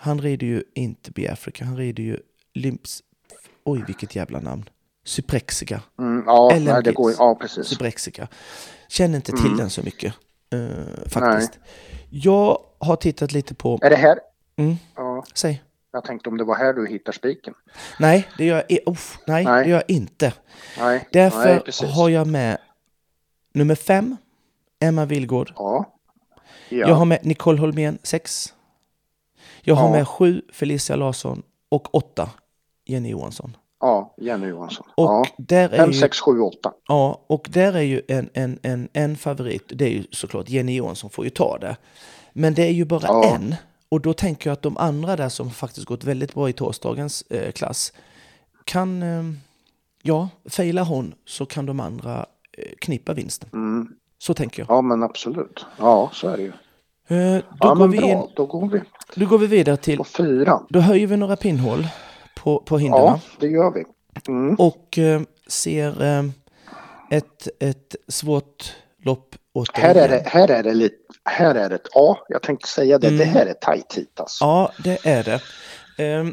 Han 0.00 0.20
rider 0.20 0.46
ju 0.46 0.62
inte 0.74 1.10
B 1.10 1.28
Africa, 1.28 1.64
han 1.64 1.76
rider 1.76 2.02
ju 2.02 2.18
Limps... 2.54 3.02
Oj, 3.64 3.84
vilket 3.86 4.16
jävla 4.16 4.40
namn. 4.40 4.68
Cyprexica. 5.04 5.82
Mm, 5.98 6.22
ja, 6.26 6.50
Ellen 6.52 6.64
nej, 6.74 6.82
det 6.82 6.92
går, 6.92 7.12
ja, 7.18 7.34
precis. 7.34 7.66
Cyprexica. 7.66 8.28
Känner 8.88 9.16
inte 9.16 9.32
till 9.32 9.46
Mm. 9.46 9.56
den 9.56 9.70
så 9.70 9.82
mycket. 9.82 10.14
eh, 10.52 11.08
faktiskt. 11.08 11.58
Jag 12.10 12.58
har 12.78 12.96
tittat 12.96 13.32
lite 13.32 13.54
på... 13.54 13.78
Är 13.82 13.90
det 13.90 13.96
här? 13.96 14.18
Mm, 14.56 14.76
Ja, 14.96 15.24
säg. 15.34 15.62
Jag 15.92 16.04
tänkte 16.04 16.28
om 16.28 16.36
det 16.38 16.44
var 16.44 16.54
här 16.56 16.72
du 16.72 16.86
hittar 16.86 17.12
spiken. 17.12 17.54
Nej, 17.98 18.28
det 18.38 18.44
gör 18.44 18.64
jag, 18.68 18.78
uff, 18.86 19.18
nej, 19.26 19.44
Nej. 19.44 19.64
det 19.64 19.70
gör 19.70 19.76
jag 19.76 19.90
inte. 19.96 20.32
Nej, 20.78 21.08
Därför 21.12 21.62
nej, 21.82 21.92
har 21.92 22.08
jag 22.08 22.26
med 22.26 22.58
nummer 23.54 23.74
fem, 23.74 24.16
Emma 24.80 25.04
Vilgård. 25.04 25.52
Ja. 25.56 25.94
Ja. 26.68 26.78
Jag 26.88 26.94
har 26.94 27.04
med 27.04 27.26
Nicole 27.26 27.60
Holmén, 27.60 27.98
6. 28.02 28.54
Jag 29.62 29.74
har 29.74 29.86
Ja. 29.88 29.92
med 29.92 30.08
7, 30.08 30.42
Felicia 30.52 30.96
Larsson 30.96 31.42
och 31.68 31.94
8, 31.94 32.30
Jenny 32.84 33.08
Johansson. 33.10 33.56
ja, 33.80 34.14
Jenny 34.18 34.46
Johansson. 34.46 34.86
Och, 34.94 35.04
ja. 35.04 35.26
där 35.38 35.68
är 35.70 35.76
5, 35.76 35.90
ju, 35.90 35.98
6, 35.98 36.20
7, 36.20 36.40
8. 36.40 36.72
ja, 36.88 37.24
och 37.26 37.48
där 37.50 37.72
är 37.72 37.80
ju 37.82 38.02
en, 38.08 38.30
en, 38.34 38.58
en, 38.62 38.88
en 38.92 39.16
favorit, 39.16 39.62
det 39.68 39.84
är 39.84 39.90
ju 39.90 40.04
såklart 40.10 40.48
Jenny 40.48 40.76
Johansson 40.76 41.10
får 41.10 41.24
ju 41.24 41.30
ta 41.30 41.58
det. 41.58 41.76
Men 42.32 42.54
det 42.54 42.62
är 42.62 42.72
ju 42.72 42.84
bara 42.84 43.00
Ja. 43.06 43.24
en. 43.34 43.54
Och 43.88 44.00
då 44.00 44.12
tänker 44.12 44.50
jag 44.50 44.52
att 44.52 44.62
de 44.62 44.76
andra 44.76 45.16
där 45.16 45.28
som 45.28 45.50
faktiskt 45.50 45.86
gått 45.86 46.04
väldigt 46.04 46.34
bra 46.34 46.48
i 46.48 46.52
torsdagens 46.52 47.22
eh, 47.22 47.52
klass 47.52 47.92
kan, 48.64 49.02
eh, 49.02 49.22
ja, 50.02 50.28
failar 50.44 50.84
hon 50.84 51.14
så 51.24 51.46
kan 51.46 51.66
de 51.66 51.80
andra 51.80 52.26
eh, 52.58 52.64
knippa 52.80 53.14
vinsten. 53.14 53.48
Mm. 53.52 53.88
Så 54.18 54.34
tänker 54.34 54.62
jag. 54.62 54.70
Ja, 54.76 54.82
men 54.82 55.02
absolut. 55.02 55.66
Ja, 55.78 56.10
så 56.12 56.28
är 56.28 56.36
det 56.36 56.42
ju. 56.42 56.52
Eh, 57.10 57.36
då, 57.38 57.42
Ja, 57.60 57.74
går 57.74 57.88
vi 57.88 57.98
bra. 57.98 58.08
in, 58.08 58.22
Då 58.36 58.46
går 58.46 58.68
vi 58.68 58.80
då 59.14 59.26
går 59.26 59.38
vi 59.38 59.46
vidare 59.46 59.76
till, 59.76 59.98
på 59.98 60.04
fyra. 60.04 60.60
då 60.68 60.80
höjer 60.80 61.06
vi 61.06 61.16
några 61.16 61.36
pinnhål 61.36 61.86
på, 62.36 62.58
på 62.60 62.78
hindren. 62.78 63.00
Ja, 63.04 63.20
det 63.40 63.46
gör 63.48 63.70
vi. 63.70 63.84
Mm. 64.32 64.54
Och 64.54 64.98
eh, 64.98 65.20
ser 65.46 66.02
eh, 66.02 66.24
ett, 67.10 67.48
ett 67.60 67.96
svårt 68.08 68.72
lopp 69.02 69.34
återigen. 69.52 69.86
Här 69.88 69.94
är 70.04 70.08
det, 70.08 70.22
här 70.26 70.50
är 70.50 70.62
det 70.62 70.74
lite, 70.74 70.94
här 71.24 71.54
är 71.54 71.68
det, 71.70 71.78
ja, 71.94 72.18
jag 72.28 72.42
tänkte 72.42 72.68
säga 72.68 72.98
det, 72.98 73.06
Mm. 73.06 73.18
det 73.18 73.24
här 73.24 73.46
är 73.46 73.52
tajt 73.54 73.94
hit 73.94 74.20
alltså. 74.20 74.44
Ja, 74.44 74.72
det 74.84 74.98
är 75.06 75.24
det. 75.24 75.40
Eh, 76.04 76.26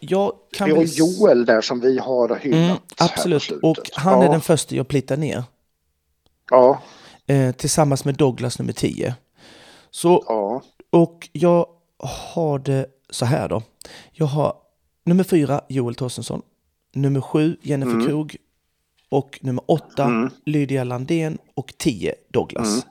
jag 0.00 0.32
kan 0.52 0.66
Vi 0.68 0.72
har 0.74 0.80
väl 0.80 0.88
Joel 0.92 1.44
där 1.44 1.60
som 1.60 1.80
vi 1.80 1.98
har 1.98 2.36
hyllat 2.36 2.60
Mm, 2.70 2.76
absolut. 2.98 3.50
Och 3.62 3.90
han 3.94 4.20
är 4.20 4.24
ja, 4.26 4.32
den 4.32 4.40
första 4.40 4.74
jag 4.74 4.88
plittar 4.88 5.16
ner. 5.16 5.44
Ja, 6.50 6.82
Eh, 7.26 7.52
tillsammans 7.52 8.04
med 8.04 8.14
Douglas 8.14 8.58
nummer 8.58 8.72
10. 8.72 9.14
Så, 9.90 10.24
ja, 10.28 10.62
och 10.90 11.28
jag 11.32 11.66
har 12.34 12.58
det 12.58 12.86
så 13.10 13.24
här 13.24 13.48
då. 13.48 13.62
Jag 14.12 14.26
har 14.26 14.54
nummer 15.04 15.24
4, 15.24 15.60
Joel 15.68 15.94
Torstensson. 15.94 16.42
Nummer 16.94 17.20
7, 17.20 17.56
Jennifer 17.62 17.92
Mm. 17.92 18.06
Krog. 18.06 18.36
Och 19.12 19.38
nummer 19.42 19.64
8, 19.66 20.04
Mm. 20.04 20.30
Lydia 20.46 20.84
Landén. 20.84 21.38
Och 21.54 21.72
10, 21.78 22.14
Douglas. 22.28 22.86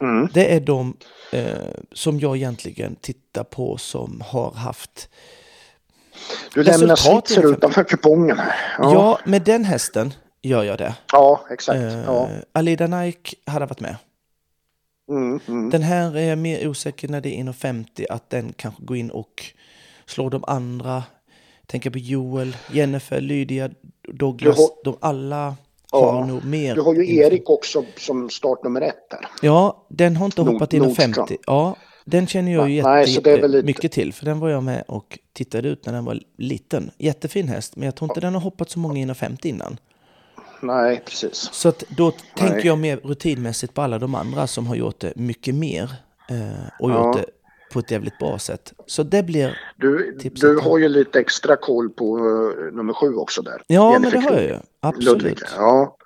mm, 0.00 0.28
Det 0.34 0.54
är 0.54 0.60
de 0.60 0.96
eh, 1.32 1.46
som 1.92 2.20
jag 2.20 2.36
egentligen 2.36 2.96
tittar 2.96 3.44
på 3.44 3.76
som 3.78 4.22
har 4.26 4.50
haft... 4.52 5.08
du 6.54 6.62
lämnar 6.62 7.08
ungefär. 7.08 7.52
utanför 7.52 7.84
kupongen 7.84 8.38
här. 8.38 8.54
Ja. 8.78 8.92
Ja, 8.92 9.18
med 9.24 9.42
den 9.42 9.64
hästen 9.64 10.14
gör 10.42 10.62
jag 10.64 10.78
det. 10.78 10.94
ja 11.12 11.40
exakt. 11.50 11.76
Eh, 11.76 12.02
Ja. 12.04 12.28
Alida 12.52 12.86
Nike 12.86 13.36
hade 13.46 13.66
varit 13.66 13.80
med. 13.80 13.96
Mm, 15.10 15.40
mm. 15.48 15.70
Den 15.70 15.82
här 15.82 16.16
är 16.16 16.28
jag 16.28 16.38
mer 16.38 16.68
osäker 16.68 17.08
när 17.08 17.20
det 17.20 17.40
är 17.40 17.44
1,50 17.44 18.06
att 18.10 18.30
den 18.30 18.52
kanske 18.56 18.82
går 18.84 18.96
in 18.96 19.10
och 19.10 19.44
slår 20.06 20.30
de 20.30 20.44
andra. 20.46 21.02
Tänker 21.66 21.90
på 21.90 21.98
Joel, 21.98 22.56
Jennifer, 22.72 23.20
Lydia, 23.20 23.70
Douglas. 24.12 24.56
Har- 24.56 24.84
De 24.84 24.96
alla 25.00 25.54
Ja. 25.92 26.10
har 26.12 26.24
nog 26.26 26.44
mer. 26.44 26.74
Du 26.74 26.80
har 26.80 26.94
ju. 26.94 27.16
Erik 27.16 27.50
också 27.50 27.84
som 27.96 28.30
startnummer 28.30 28.80
ett 28.80 29.10
där. 29.10 29.28
Ja, 29.42 29.86
den 29.88 30.16
har 30.16 30.26
inte 30.26 30.42
Nord- 30.42 30.52
hoppat 30.52 30.72
in 30.74 30.82
Nordström. 30.82 31.12
50. 31.14 31.36
Ja, 31.46 31.76
den 32.04 32.26
känner 32.26 32.52
jag 32.52 32.70
ju 32.70 32.82
Nej, 32.82 33.06
så 33.06 33.20
det 33.20 33.30
är 33.30 33.40
väl 33.40 33.50
lite- 33.50 33.56
jättemycket 33.56 33.92
till. 33.92 34.12
För 34.12 34.24
den 34.24 34.38
var 34.40 34.48
jag 34.48 34.62
med 34.62 34.84
och 34.88 35.18
tittade 35.32 35.68
ut 35.68 35.86
när 35.86 35.92
den 35.92 36.04
var 36.04 36.20
liten. 36.38 36.90
Jättefin 36.98 37.48
häst, 37.48 37.76
men 37.76 37.86
jag 37.86 37.94
tror 37.94 38.10
inte 38.10 38.20
den 38.20 38.34
har 38.34 38.40
hoppat 38.40 38.70
så 38.70 38.78
många 38.78 38.98
in 38.98 39.14
50 39.14 39.48
innan. 39.48 39.78
Nej, 40.62 41.02
precis. 41.06 41.48
Så 41.52 41.68
att 41.68 41.84
då 41.96 42.10
tänker 42.36 42.54
Nej. 42.56 42.66
jag 42.66 42.78
mer 42.78 42.96
rutinmässigt 42.96 43.74
på 43.74 43.82
alla 43.82 43.98
de 43.98 44.14
andra 44.14 44.46
som 44.46 44.66
har 44.66 44.74
gjort 44.76 45.00
det 45.00 45.12
mycket 45.16 45.54
mer. 45.54 45.90
Eh, 46.30 46.66
och 46.80 46.90
Ja. 46.90 47.06
gjort 47.06 47.16
det 47.16 47.24
på 47.72 47.78
ett 47.78 47.90
jävligt 47.90 48.18
bra 48.18 48.38
sätt. 48.38 48.72
Så 48.86 49.02
det 49.02 49.22
blir... 49.22 49.58
Du, 49.76 50.18
du 50.30 50.58
har 50.58 50.78
ju 50.78 50.88
lite 50.88 51.20
extra 51.20 51.56
koll 51.56 51.90
på 51.90 52.18
eh, 52.18 52.74
nummer 52.74 52.92
sju 52.92 53.14
också 53.14 53.42
där. 53.42 53.62
Ja, 53.66 53.92
Jennifer 53.92 54.16
men 54.18 54.24
det 54.26 54.30
har 54.32 54.40
jag 54.42 54.50
ju. 54.50 54.58
Absolut. 54.80 55.22
Ludvig. 55.22 55.38
Ja. 55.56 55.96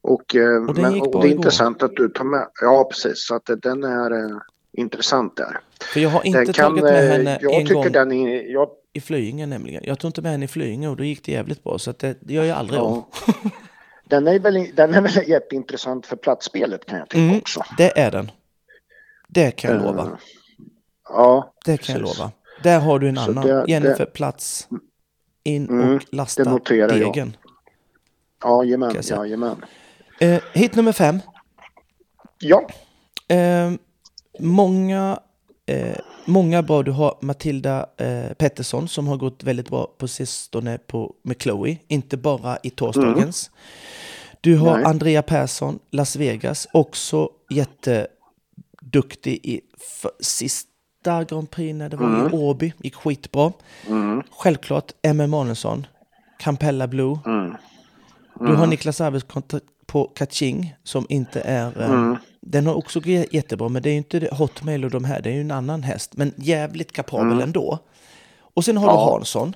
Och, 0.00 0.34
eh, 0.36 0.42
Och 0.56 0.62
men, 0.62 0.68
och 0.68 0.74
det 0.74 0.82
är 0.82 0.96
igår. 0.96 1.26
intressant 1.26 1.82
att 1.82 1.96
du 1.96 2.08
tar 2.08 2.24
med. 2.24 2.46
Ja, 2.60 2.88
precis. 2.90 3.26
Så 3.26 3.34
att 3.34 3.50
den 3.62 3.84
är 3.84 4.10
eh, 4.10 4.36
intressant 4.76 5.36
där. 5.36 5.60
För 5.92 6.00
jag 6.00 6.08
har 6.10 6.26
inte 6.26 6.38
Den 6.44 6.52
kan, 6.52 6.70
tagit 6.70 6.84
med 6.84 7.04
eh, 7.04 7.10
henne 7.12 7.38
jag 7.42 7.52
en 7.54 7.60
tycker 7.66 7.74
gång 7.74 7.92
den 7.92 8.12
är... 8.12 8.42
Jag, 8.52 8.68
i 8.92 9.00
Flyinge 9.00 9.46
nämligen. 9.46 9.82
Jag 9.86 9.98
tog 9.98 10.08
inte 10.08 10.22
med 10.22 10.30
henne 10.32 10.44
i 10.44 10.48
Flyinge 10.48 10.88
och 10.88 10.96
då 10.96 11.04
gick 11.04 11.24
det 11.24 11.32
jävligt 11.32 11.64
bra. 11.64 11.78
Så 11.78 11.90
att 11.90 11.98
det, 11.98 12.16
det 12.20 12.34
gör 12.34 12.44
jag 12.44 12.58
aldrig 12.58 12.80
om. 12.80 13.04
ja. 13.26 13.32
den, 14.08 14.26
är 14.28 14.38
väl, 14.38 14.66
den 14.74 14.94
är 14.94 15.00
väl 15.00 15.28
jätteintressant 15.28 16.06
för 16.06 16.16
platsspelet 16.16 16.86
kan 16.86 16.98
jag 16.98 17.08
tycka 17.08 17.22
Mm, 17.22 17.38
också. 17.38 17.64
det 17.78 17.98
är 17.98 18.10
den. 18.10 18.30
Det 19.28 19.50
kan 19.50 19.70
jag 19.74 19.82
lova. 19.82 20.18
Ja, 21.12 21.54
Det 21.64 21.76
kan 21.78 21.92
jag 21.94 22.02
precis. 22.02 22.18
lova. 22.18 22.30
Där 22.62 22.80
har 22.80 22.98
du 22.98 23.08
en 23.08 23.16
Så 23.16 23.22
annan. 23.22 23.46
det- 23.46 23.64
Jennifer, 23.68 24.04
plats. 24.06 24.68
In 25.44 25.68
Mm, 25.68 25.94
och 25.96 26.02
lasta 26.12 26.44
det 26.44 26.50
noterar 26.50 26.96
jag. 26.96 27.12
degen. 27.14 27.36
jajamän, 28.44 28.92
jag 28.94 29.04
säga. 29.04 29.20
jajamän. 29.20 29.64
Eh, 30.20 30.40
hit 30.52 30.74
nummer 30.74 30.92
fem. 30.92 31.20
Ja, 32.38 32.66
Eh, 33.28 33.70
många, 34.38 35.20
eh, 35.66 35.96
många 36.24 36.62
bra. 36.62 36.82
Du 36.82 36.90
har 36.90 37.18
Matilda 37.20 37.86
eh, 37.96 38.32
Pettersson 38.38 38.88
som 38.88 39.06
har 39.06 39.16
gått 39.16 39.42
väldigt 39.44 39.68
bra 39.70 39.94
på 39.98 40.08
sistone 40.08 40.78
på, 40.78 41.14
med 41.22 41.42
Chloe. 41.42 41.76
Inte 41.88 42.16
bara 42.16 42.58
i 42.62 42.70
torsdagens. 42.70 43.50
Du 44.40 44.56
har 44.56 44.76
Nej. 44.76 44.84
Andrea 44.84 45.22
Persson, 45.22 45.78
Las 45.90 46.16
Vegas. 46.16 46.68
Också 46.72 47.28
jätteduktig 47.50 49.40
i 49.42 49.60
för, 50.00 50.10
sista 51.02 51.24
Grand 51.24 51.50
Prix 51.50 51.74
när 51.74 51.88
det 51.88 51.96
var 51.96 52.28
i 52.28 52.32
Åby. 52.32 52.72
Gick 52.78 52.94
skitbra. 52.94 53.52
mm, 53.88 54.22
Självklart 54.30 54.92
Emma 55.02 55.24
Emanuelsson. 55.24 55.86
Campella 56.38 56.86
Blue. 56.88 57.18
mm, 57.26 57.54
Du 58.40 58.54
har 58.54 58.66
Niklas 58.66 59.00
Arvids 59.00 59.24
kontrakt 59.24 59.64
på 59.86 60.04
Kaching 60.04 60.74
som 60.84 61.06
inte 61.08 61.40
är... 61.40 61.80
eh, 61.82 61.90
Mm. 61.90 62.16
Den 62.40 62.66
har 62.66 62.74
också 62.74 63.00
gått 63.00 63.32
jättebra, 63.34 63.68
men 63.68 63.82
det 63.82 63.88
är 63.88 63.92
ju 63.92 63.96
inte 63.98 64.28
Hotmail 64.32 64.84
och 64.84 64.90
de 64.90 65.04
här, 65.04 65.22
det 65.22 65.30
är 65.30 65.34
ju 65.34 65.40
en 65.40 65.50
annan 65.50 65.82
häst. 65.82 66.12
Men 66.16 66.32
jävligt 66.36 66.92
kapabel 66.92 67.40
ändå. 67.40 67.78
Och 68.54 68.64
sen 68.64 68.76
har 68.76 68.86
du 68.86 68.92
Mm. 68.92 69.00
Ja. 69.04 69.10
Hansson. 69.12 69.54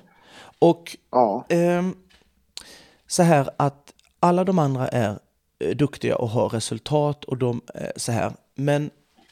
Och 0.59 0.97
ja, 1.11 1.45
ehm, 1.49 1.95
så 3.07 3.23
här 3.23 3.49
att 3.57 3.93
alla 4.19 4.43
de 4.43 4.59
andra 4.59 4.87
är 4.87 5.19
eh, 5.59 5.75
duktiga 5.75 6.15
och 6.15 6.29
har 6.29 6.49
resultat 6.49 7.23
och 7.25 7.37
de 7.37 7.61
är 7.73 7.91
så 7.95 8.11
här. 8.11 8.31
Men 8.55 8.89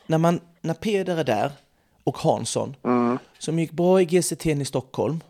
när, 0.07 0.17
man, 0.17 0.39
när 0.61 0.73
Peder 0.73 1.17
är 1.17 1.23
där 1.23 1.51
och 2.05 2.17
Hansson, 2.17 2.75
mm, 2.83 3.17
som 3.39 3.59
gick 3.59 3.71
bra 3.71 4.01
i 4.01 4.05
GCT 4.05 4.45
i 4.45 4.65
Stockholm 4.65 5.23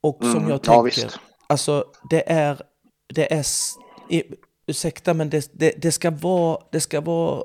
och 0.00 0.16
som 0.20 0.30
Mm, 0.36 0.48
jag 0.48 0.54
ja, 0.54 0.58
tänker, 0.58 0.82
visst. 1.04 1.18
alltså 1.46 1.84
det 2.10 2.30
är, 2.32 2.62
det 3.14 3.32
är, 3.32 3.44
ursäkta 4.66 5.14
men 5.14 5.30
det, 5.30 5.50
det, 5.52 5.74
det 5.82 5.92
ska 5.92 6.10
vara, 6.10 6.58
det 6.70 6.80
ska 6.80 7.00
vara, 7.00 7.42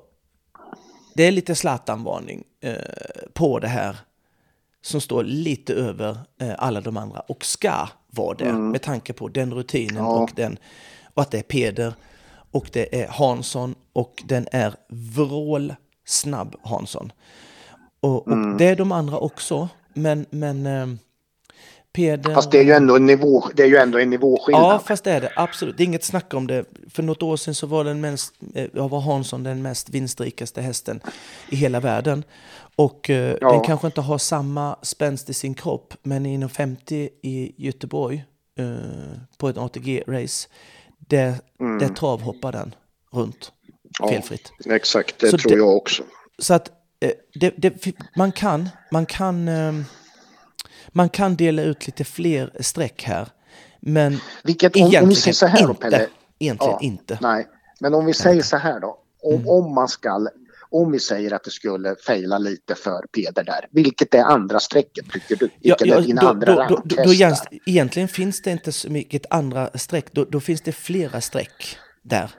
det 1.16 1.24
är 1.24 1.32
lite 1.32 1.56
Zlatan-varning 1.56 2.44
eh, 2.62 2.76
på 3.34 3.60
det 3.60 3.68
här 3.68 3.98
som 4.82 5.02
står 5.02 5.24
lite 5.24 5.74
över 5.74 6.18
eh, 6.42 6.54
alla 6.58 6.82
de 6.82 6.98
andra 6.98 7.20
och 7.20 7.46
ska 7.46 7.88
vara 8.08 8.38
det 8.38 8.54
med 8.54 8.82
tanke 8.82 9.14
på 9.14 9.28
den 9.28 9.54
rutinen 9.54 9.98
Mm. 9.98 10.12
Ja. 10.12 10.24
och, 10.24 10.32
den, 10.36 10.58
och 11.14 11.22
att 11.22 11.32
det 11.32 11.38
är 11.38 11.44
Peder 11.44 11.94
och 12.52 12.70
det 12.74 13.02
är 13.02 13.08
Hansson 13.08 13.76
och 13.94 14.24
den 14.26 14.48
är 14.52 14.74
vrålsnabb 14.90 16.56
Hansson. 16.64 17.12
Och, 18.04 18.28
och 18.28 18.34
Mm. 18.34 18.58
det 18.58 18.66
är 18.66 18.76
de 18.76 18.92
andra 18.92 19.18
också, 19.18 19.70
men, 19.94 20.26
men 20.30 20.66
eh, 20.66 20.88
Peder... 21.94 22.34
fast 22.34 22.52
det 22.52 22.60
är 22.60 22.64
ju 22.64 22.72
ändå 22.72 22.96
en, 22.96 23.06
nivå, 23.06 23.44
det 23.56 23.64
är 23.64 23.68
ju 23.68 23.78
ändå 23.78 24.00
en 24.00 24.10
nivåskillnad. 24.10 24.64
Ja, 24.64 24.80
fast 24.86 25.04
det 25.04 25.12
är 25.12 25.22
det. 25.22 25.32
Absolut. 25.36 25.78
Det 25.78 25.84
är 25.84 25.86
inget 25.86 26.04
snack 26.04 26.34
om 26.34 26.48
det. 26.48 26.66
För 26.90 27.04
något 27.04 27.24
år 27.24 27.38
sedan 27.38 27.56
så 27.56 27.68
var, 27.68 27.84
den 27.84 28.02
mest, 28.02 28.34
eh, 28.56 28.88
var 28.90 29.00
Hansson 29.00 29.44
den 29.44 29.62
mest 29.62 29.90
vinstrikaste 29.90 30.62
hästen 30.62 31.00
i 31.50 31.56
hela 31.56 31.80
världen. 31.80 32.24
Och 32.76 33.10
eh, 33.10 33.38
Ja. 33.42 33.52
den 33.52 33.62
kanske 33.62 33.88
inte 33.88 34.02
har 34.02 34.18
samma 34.18 34.76
spänst 34.82 35.30
i 35.30 35.34
sin 35.34 35.54
kropp, 35.54 35.94
men 36.04 36.26
inom 36.26 36.50
50 36.50 37.10
i 37.22 37.54
Göteborg 37.66 38.24
eh, 38.60 38.66
på 39.38 39.50
ett 39.50 39.58
ATG-race, 39.58 40.48
där, 41.00 41.34
där 41.80 41.90
travhoppar 41.96 42.52
den 42.52 42.76
runt 43.12 43.52
Ja. 44.00 44.08
felfritt. 44.08 44.52
Exakt, 44.66 45.20
det 45.20 45.28
Så 45.30 45.38
tror 45.38 45.52
det- 45.52 45.58
jag 45.58 45.76
också. 45.78 46.04
Så 46.40 46.54
att 46.54 46.72
det, 47.34 47.54
det, 47.58 47.86
man 48.16 48.32
kan, 48.32 48.70
man 48.92 49.06
kan, 49.06 49.48
eh, 49.48 49.74
man 50.90 51.10
kan 51.10 51.36
dela 51.36 51.62
ut 51.62 51.86
lite 51.88 52.04
fler 52.04 52.52
streck 52.60 53.04
här. 53.04 53.28
Men 53.80 54.18
Vilket, 54.44 54.76
om, 54.76 54.82
om 54.82 54.88
egentligen 54.88 55.10
vi 55.10 55.16
säger 55.16 55.34
så 55.34 55.48
här 55.48 55.64
då 55.64 55.70
inte. 55.70 55.82
Pelle. 55.82 56.08
Egentligen 56.40 56.74
Ja, 56.74 56.80
inte. 56.82 57.18
Nej, 57.22 57.48
men 57.80 57.94
om 57.94 58.06
vi 58.06 58.14
säger 58.14 58.42
så 58.42 58.58
här 58.58 58.80
då. 58.80 59.00
Om, 59.24 59.34
Mm. 59.34 59.48
om 59.48 59.74
man 59.76 59.88
ska, 59.88 60.28
om 60.70 60.92
vi 60.92 61.00
säger 61.00 61.34
att 61.34 61.44
det 61.44 61.52
skulle 61.52 61.96
fejla 62.08 62.38
lite 62.38 62.76
för 62.76 63.06
Peder 63.16 63.44
där. 63.44 63.68
Vilket 63.72 64.14
är 64.16 64.24
andra 64.24 64.60
strecket 64.60 65.12
tycker 65.12 65.36
du? 65.36 65.50
Ja, 65.60 65.76
Vilken 65.80 65.88
ja, 65.88 65.96
är 65.98 66.02
din 66.08 66.16
då, 66.16 66.28
andra 66.28 66.56
då, 66.56 66.62
då, 66.76 66.82
då, 66.86 67.04
då, 67.04 67.14
egentligen, 67.66 68.08
finns 68.08 68.42
det 68.42 68.52
inte 68.52 68.72
så 68.72 68.90
mycket 68.90 69.26
andra 69.30 69.70
streck. 69.76 70.06
Då, 70.12 70.26
då 70.26 70.40
finns 70.40 70.62
det 70.62 70.72
flera 70.72 71.22
streck 71.22 71.78
där. 72.02 72.32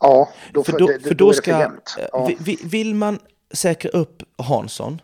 Ja, 0.00 0.28
då, 0.52 0.64
För 0.64 0.72
för, 0.72 0.78
då, 0.78 0.86
det, 0.86 1.00
för 1.00 1.14
då 1.14 1.28
det 1.30 1.36
ska, 1.36 1.50
eh, 1.50 1.68
Ja. 2.12 2.26
vi- 2.26 2.36
vi- 2.40 2.68
vill 2.68 2.94
man 2.94 3.18
säkra 3.52 3.90
upp 3.90 4.22
Hansson, 4.38 5.00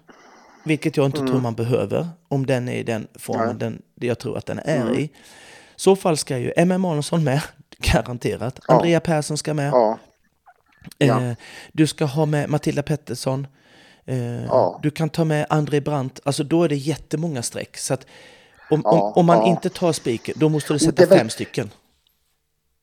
vilket 0.64 0.96
jag 0.96 1.06
inte 1.06 1.18
tror 1.18 1.40
man 1.40 1.54
behöver, 1.54 2.08
om 2.28 2.46
den 2.46 2.68
är 2.68 2.76
i 2.76 2.82
den 2.82 3.06
formen 3.14 3.42
Mm. 3.44 3.56
Nej. 3.58 3.70
den, 3.94 4.08
jag 4.08 4.18
tror 4.18 4.38
att 4.38 4.46
den 4.46 4.58
är 4.58 4.80
Mm. 4.80 4.94
i. 4.94 5.10
Så 5.76 5.96
fall 5.96 6.16
ska 6.16 6.38
ju 6.38 6.52
M.M. 6.56 6.84
Aronsson 6.84 7.24
med, 7.24 7.42
garanterat. 7.78 8.60
Ja. 8.68 8.74
Andrea 8.74 9.00
Persson 9.00 9.38
ska 9.38 9.54
med. 9.54 9.70
ja, 9.72 9.98
ja. 10.98 11.22
Eh, 11.22 11.32
du 11.72 11.86
ska 11.86 12.04
ha 12.04 12.26
med 12.26 12.50
Matilda 12.50 12.82
Pettersson. 12.82 13.46
Eh. 14.04 14.78
Du 14.82 14.90
kan 14.90 15.08
ta 15.08 15.24
med 15.24 15.46
André 15.48 15.80
Brandt. 15.80 16.20
Alltså 16.24 16.44
då 16.44 16.62
är 16.62 16.68
det 16.68 16.76
jättemånga 16.76 17.42
streck. 17.42 17.76
Så 17.76 17.94
att 17.94 18.06
om, 18.70 18.86
om, 18.86 19.00
om 19.00 19.26
man 19.26 19.42
inte 19.46 19.68
tar 19.68 19.92
spiken, 19.92 20.34
då 20.38 20.48
måste 20.48 20.72
du 20.72 20.78
sätta 20.78 21.06
fem 21.06 21.30
stycken. 21.30 21.70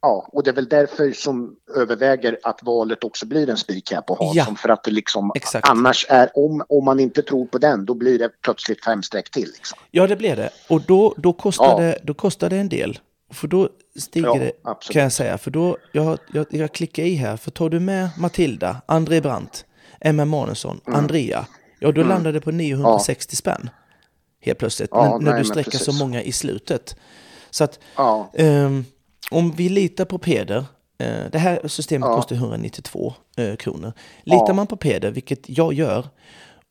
Ja, 0.04 0.30
och 0.32 0.44
det 0.44 0.50
är 0.50 0.54
väl 0.56 0.68
därför 0.70 1.12
som 1.12 1.56
överväger 1.76 2.40
att 2.44 2.60
valet 2.64 3.04
också 3.04 3.26
blir 3.26 3.50
en 3.50 3.58
spik 3.58 3.92
här 3.92 4.02
på 4.02 4.14
Hansson. 4.20 4.36
Ja. 4.36 4.56
För 4.56 4.70
att 4.70 4.84
det 4.84 4.92
liksom, 4.92 5.32
Exakt. 5.36 5.70
annars 5.70 6.06
är, 6.10 6.30
om, 6.34 6.64
om 6.70 6.86
man 6.86 7.00
inte 7.00 7.22
tror 7.22 7.46
på 7.46 7.58
den, 7.58 7.86
då 7.86 7.94
blir 7.94 8.20
det 8.20 8.30
plötsligt 8.44 8.84
fem 8.84 9.04
streck 9.04 9.32
till. 9.32 9.50
Liksom. 9.54 9.80
Ja, 9.92 10.08
det 10.08 10.16
blir 10.16 10.36
det. 10.36 10.50
Och 10.70 10.82
då, 10.82 11.14
då, 11.18 11.34
kostar, 11.34 11.66
Ja. 11.66 11.78
det, 11.80 12.00
då 12.04 12.14
kostar 12.14 12.50
det 12.50 12.58
en 12.58 12.70
del. 12.70 13.00
För 13.34 13.48
då 13.48 13.70
stiger 14.00 14.28
Ja, 14.28 14.34
det, 14.40 14.52
absolut. 14.64 14.94
kan 14.94 15.02
jag 15.04 15.12
säga. 15.12 15.38
För 15.38 15.52
då, 15.52 15.78
jag, 15.92 16.18
jag, 16.34 16.46
jag 16.50 16.72
klickar 16.74 17.04
i 17.04 17.16
här. 17.16 17.38
För 17.38 17.52
tar 17.52 17.70
du 17.70 17.80
med 17.80 18.10
Matilda, 18.18 18.82
André 18.86 19.22
Brandt, 19.22 19.66
Emma 20.02 20.26
Manusson, 20.26 20.82
Mm. 20.88 21.00
Andrea. 21.00 21.46
Ja, 21.80 21.92
då 21.92 22.04
landar 22.04 22.32
det 22.34 22.42
på 22.42 22.52
960 22.52 23.36
spänn. 23.36 23.70
Helt 24.42 24.60
plötsligt. 24.60 24.90
Ja, 24.92 25.04
när 25.04 25.10
när 25.12 25.20
nej, 25.20 25.26
du 25.32 25.36
men 25.36 25.46
sträcker 25.46 25.78
så 25.78 25.94
många 25.94 26.22
i 26.22 26.32
slutet. 26.32 26.96
Så 27.50 27.64
att 27.64 27.80
Ja, 27.96 28.32
Ehm, 28.34 28.86
om 29.34 29.52
vi 29.52 29.70
litar 29.70 30.06
på 30.06 30.18
Peder, 30.18 30.66
eh, 30.98 31.26
det 31.32 31.38
här 31.38 31.68
systemet 31.68 32.08
Ja. 32.10 32.16
kostar 32.16 32.36
192 32.36 33.14
eh, 33.38 33.56
kronor. 33.56 33.94
Litar 34.24 34.46
Ja. 34.48 34.54
man 34.54 34.68
på 34.68 34.78
Peder, 34.78 35.12
vilket 35.12 35.50
jag 35.50 35.74
gör, 35.74 36.08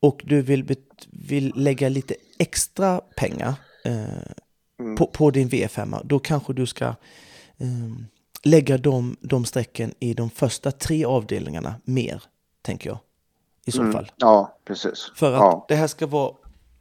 och 0.00 0.22
du 0.24 0.42
vill, 0.42 0.76
vill 1.10 1.52
lägga 1.56 1.88
lite 1.88 2.14
extra 2.38 3.00
pengar 3.16 3.54
eh, 3.84 4.04
Mm. 4.80 4.96
på, 4.96 5.06
på 5.06 5.30
din 5.30 5.48
V5, 5.48 6.00
då 6.04 6.18
kanske 6.18 6.52
du 6.52 6.66
ska 6.66 6.94
ehm, 7.58 8.06
lägga 8.44 8.78
de, 8.78 9.16
de 9.20 9.44
strecken 9.44 9.94
i 10.00 10.14
de 10.14 10.30
första 10.30 10.70
tre 10.72 11.04
avdelningarna 11.04 11.74
mer, 11.84 12.22
tänker 12.62 12.90
jag. 12.90 12.98
I 13.66 13.70
så 13.72 13.92
fall. 13.92 14.10
ja 14.16 14.58
precis. 14.64 15.12
För 15.14 15.26
att 15.32 15.40
Mm. 15.40 15.44
ja, 15.44 15.64
det 15.68 15.74
här 15.74 15.86
ska 15.86 16.06
vara 16.06 16.32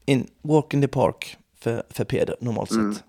en 0.05 0.27
walk 0.41 0.73
in 0.73 0.81
the 0.81 0.87
park 0.87 1.37
för, 1.59 1.83
för 1.89 2.03
Peder 2.03 2.35
normalt 2.39 2.69
sett. 2.69 3.03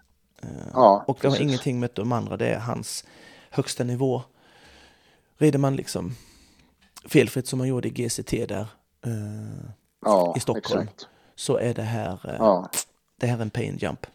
Ja, 0.72 1.04
Och 1.06 1.18
det 1.20 1.26
har 1.28 1.32
precis. 1.32 1.46
ingenting 1.48 1.80
med 1.80 1.90
de 1.94 2.12
andra, 2.12 2.36
det 2.36 2.46
är 2.48 2.58
hans 2.58 3.04
högsta 3.50 3.84
nivå. 3.84 4.22
Rider 5.38 5.58
man 5.58 5.76
liksom 5.76 6.14
felfritt 7.08 7.46
som 7.46 7.58
man 7.58 7.68
gjorde 7.68 7.88
i 7.88 7.90
GCT 7.90 8.30
där 8.48 8.66
eh, 9.06 9.70
ja, 10.04 10.34
i 10.36 10.40
Stockholm 10.40 10.82
Exakt. 10.82 11.06
så 11.34 11.56
är 11.56 11.74
det 11.74 11.82
här, 11.82 12.20
eh, 12.24 12.34
Ja, 12.38 12.70
det 13.16 13.26
här 13.26 13.38
en 13.42 13.50
pain 13.50 13.76
jump. 13.80 14.06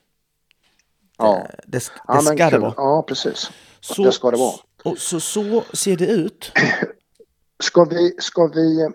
ja. 1.17 1.38
Eh, 1.38 1.43
Det, 1.65 1.78
det 1.78 1.91
ja 2.08 2.13
men 2.13 2.23
ska 2.23 2.49
det 2.49 2.58
vara. 2.60 2.73
Ja, 2.78 3.04
precis. 3.08 3.52
Så, 3.80 4.04
det 4.04 4.12
ska 4.12 4.32
det 4.32 4.38
vara. 4.38 4.56
Och 4.84 4.97
så, 4.97 5.19
så 5.19 5.63
ser 5.73 5.97
det 5.97 6.08
ut. 6.08 6.52
Ska 7.63 7.84
vi, 7.84 8.15
ska 8.19 8.47
vi 8.47 8.89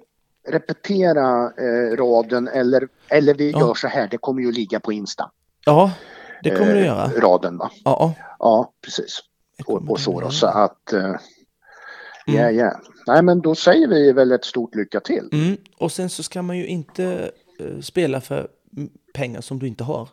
repetera 0.48 1.52
eh, 1.58 1.96
raden 1.96 2.48
eller, 2.48 2.88
eller 3.08 3.34
vi 3.34 3.50
Ja. 3.50 3.60
gör 3.60 3.74
så 3.74 3.88
här, 3.88 4.08
det 4.08 4.18
kommer 4.18 4.42
ju 4.42 4.52
ligga 4.52 4.80
på 4.80 4.92
Insta. 4.92 5.30
Ja, 5.64 5.92
det 6.42 6.50
kommer 6.50 6.74
eh, 6.76 6.84
göra. 6.86 7.06
Raden 7.16 7.58
va? 7.58 7.70
Ja, 7.84 8.14
Ja, 8.38 8.72
precis. 8.84 9.20
Och, 9.66 9.90
och 9.90 10.00
så 10.00 10.20
då, 10.20 10.30
så 10.30 10.46
att... 10.46 10.92
Eh, 10.92 11.14
Ja, 12.26 12.32
Mm. 12.40 12.56
ja. 12.56 12.80
Nej, 13.06 13.22
men 13.22 13.40
då 13.40 13.54
säger 13.54 13.88
vi 13.88 14.12
väl 14.12 14.32
ett 14.32 14.44
stort 14.44 14.74
lycka 14.74 15.00
till. 15.00 15.28
Mm. 15.32 15.56
Och 15.78 15.92
sen 15.92 16.10
så 16.10 16.22
ska 16.22 16.42
man 16.42 16.58
ju 16.58 16.66
inte 16.66 17.30
eh, 17.60 17.80
spela 17.80 18.20
för 18.20 18.48
pengar 19.14 19.40
som 19.40 19.58
du 19.58 19.66
inte 19.66 19.84
har. 19.84 20.08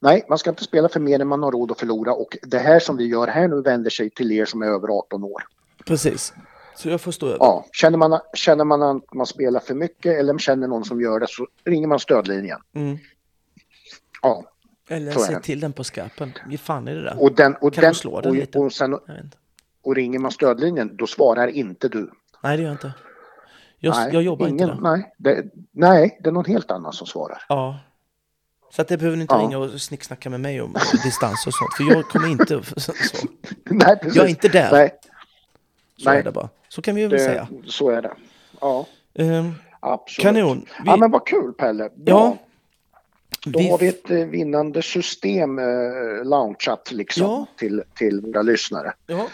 Nej, 0.00 0.24
man 0.28 0.38
ska 0.38 0.50
inte 0.50 0.64
spela 0.64 0.88
för 0.88 1.00
mer 1.00 1.20
än 1.20 1.28
man 1.28 1.42
har 1.42 1.52
råd 1.52 1.70
att 1.70 1.78
förlora 1.80 2.12
och 2.14 2.36
det 2.42 2.58
här 2.58 2.78
som 2.80 2.96
vi 2.96 3.06
gör 3.06 3.26
här 3.26 3.48
nu 3.48 3.62
vänder 3.62 3.90
sig 3.90 4.10
till 4.10 4.32
er 4.32 4.44
som 4.44 4.62
är 4.62 4.66
över 4.66 4.88
18 4.88 5.24
år. 5.24 5.42
Precis. 5.86 6.32
Så 6.76 6.88
jag 6.88 7.00
förstår. 7.00 7.36
Ja, 7.40 7.66
känner 7.72 7.98
man, 7.98 8.20
känner 8.34 8.64
man 8.64 8.82
att 8.82 9.14
man 9.14 9.26
spelar 9.26 9.60
för 9.60 9.74
mycket 9.74 10.18
eller 10.18 10.38
känner 10.38 10.68
någon 10.68 10.84
som 10.84 11.00
gör 11.00 11.20
det 11.20 11.26
så 11.28 11.46
ringer 11.64 11.86
man 11.88 11.98
stödlinjen. 12.00 12.58
Mm. 12.74 12.98
Ja, 14.22 14.44
Eller 14.88 15.30
det. 15.30 15.40
till 15.40 15.60
den 15.60 15.72
på 15.72 15.84
skarpen. 15.84 16.32
Ge 16.50 16.58
fan 16.58 16.88
i 16.88 16.94
det 16.94 17.02
där. 17.02 17.22
och, 17.22 17.34
den, 17.34 17.54
och, 17.54 17.74
Kan 17.74 17.82
den, 17.84 17.94
slå 17.94 18.20
den 18.20 18.30
och, 18.30 18.36
lite? 18.36 18.58
och, 18.58 18.72
sen, 18.72 18.98
och 19.82 19.94
ringer 19.94 20.18
man 20.18 20.32
stödlinjen 20.32 20.96
då 20.96 21.06
svarar 21.06 21.46
inte 21.48 21.88
du. 21.88 22.10
Nej, 22.42 22.56
det 22.56 22.62
gör 22.62 22.68
jag 22.70 22.74
inte. 22.74 22.92
Jag, 23.78 23.94
nej, 23.96 24.10
jag 24.12 24.22
jobbar 24.22 24.46
ingen, 24.48 24.68
inte 24.70 24.74
där. 24.74 24.80
Nej 24.96 25.14
det, 25.18 25.44
nej, 25.72 26.18
det 26.22 26.28
är 26.28 26.32
någon 26.32 26.44
helt 26.44 26.70
annan 26.70 26.92
som 26.92 27.06
svarar. 27.06 27.42
Ja. 27.48 27.78
Så 28.70 28.82
att 28.82 28.88
det 28.88 28.98
behöver 28.98 29.16
ni 29.16 29.22
inte 29.22 29.34
Ja. 29.34 29.40
ringa 29.40 29.58
och 29.58 29.80
snicksnacka 29.80 30.30
med 30.30 30.40
mig 30.40 30.60
om 30.60 30.74
distans 31.04 31.46
och 31.46 31.54
sånt. 31.54 31.74
För 31.76 31.84
jag 31.84 32.04
kommer 32.08 32.28
inte... 32.28 32.62
Så, 32.80 32.92
nej, 33.64 33.96
precis. 33.98 34.16
jag 34.16 34.24
är 34.24 34.28
inte 34.30 34.48
där. 34.48 34.72
Nej, 34.72 34.94
så 35.96 36.10
nej. 36.10 36.18
är 36.18 36.22
det 36.22 36.32
bara. 36.32 36.48
Så 36.68 36.82
kan 36.82 36.94
vi 36.94 37.06
väl 37.06 37.18
säga. 37.20 37.48
så 37.66 37.90
är 37.90 38.02
det. 38.02 38.12
Ja, 38.60 38.86
Ehm, 39.14 39.54
absolut. 39.80 40.22
kanon. 40.34 40.58
Vi, 40.60 40.66
Ja, 40.84 40.96
men 40.96 41.10
vad 41.10 41.26
kul 41.26 41.52
Pelle. 41.52 41.88
Bra. 41.88 41.94
Ja, 42.04 42.36
Då 43.46 43.58
vi, 43.58 43.70
har 43.70 43.78
vi 43.78 43.88
ett 43.88 44.10
eh, 44.10 44.16
vinnande 44.16 44.82
system 44.82 45.58
eh, 45.58 45.64
launchat 46.24 46.92
liksom 46.92 47.22
Ja. 47.26 47.46
till, 47.58 47.82
till 47.94 48.20
våra 48.20 48.42
lyssnare. 48.42 48.92
ja. 49.06 49.26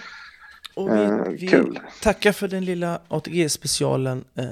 Och 0.74 0.90
Eh, 0.96 1.22
vi, 1.28 1.36
vi 1.36 1.46
kul. 1.48 1.80
tackar 2.02 2.32
för 2.32 2.48
den 2.48 2.64
lilla 2.64 3.00
ATG-specialen. 3.08 4.24
Eh, 4.38 4.44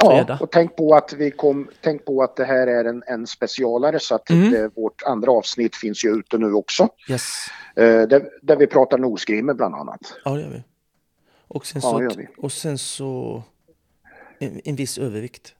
Ja, 0.00 0.38
och 0.40 0.50
tänk 0.50 0.76
på 0.76 0.94
att 0.94 1.12
vi 1.12 1.30
kom, 1.30 1.68
tänk 1.80 2.04
på 2.04 2.22
att 2.22 2.36
det 2.36 2.44
här 2.44 2.66
är 2.66 2.84
en, 2.84 3.02
en 3.06 3.26
specialare 3.26 4.00
så 4.00 4.14
att 4.14 4.30
Mm. 4.30 4.50
det, 4.50 4.70
vårt 4.76 5.02
andra 5.02 5.32
avsnitt 5.32 5.76
finns 5.76 6.04
ju 6.04 6.08
ute 6.18 6.38
nu 6.38 6.52
också. 6.52 6.88
yes. 7.08 7.22
Eh, 7.76 7.84
där, 8.02 8.28
där 8.42 8.56
vi 8.56 8.66
pratar 8.66 8.98
nosgrimmer 8.98 9.54
bland 9.54 9.74
annat. 9.74 10.00
Ja, 10.24 10.30
det 10.34 10.40
gör 10.40 10.48
vi. 10.50 10.62
Och 11.48 11.66
sen 11.66 11.82
så, 11.82 11.98
vi. 12.16 12.28
och 12.38 12.52
sen 12.52 12.78
så 12.78 13.42
en, 14.38 14.60
en 14.64 14.76
viss 14.76 14.98
övervikt 14.98 15.54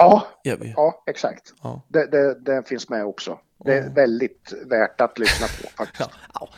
Ja, 0.00 0.26
ja 0.42 1.02
exakt. 1.06 1.54
Ja. 1.62 1.82
Det, 1.88 2.06
det, 2.06 2.40
det 2.40 2.68
finns 2.68 2.88
med 2.88 3.04
också. 3.04 3.38
Det 3.64 3.78
är 3.78 3.90
väldigt 3.94 4.52
värt 4.66 5.00
att 5.00 5.18
lyssna 5.18 5.46
på 5.46 5.68
faktiskt. 5.84 6.10
Ja, 6.34 6.48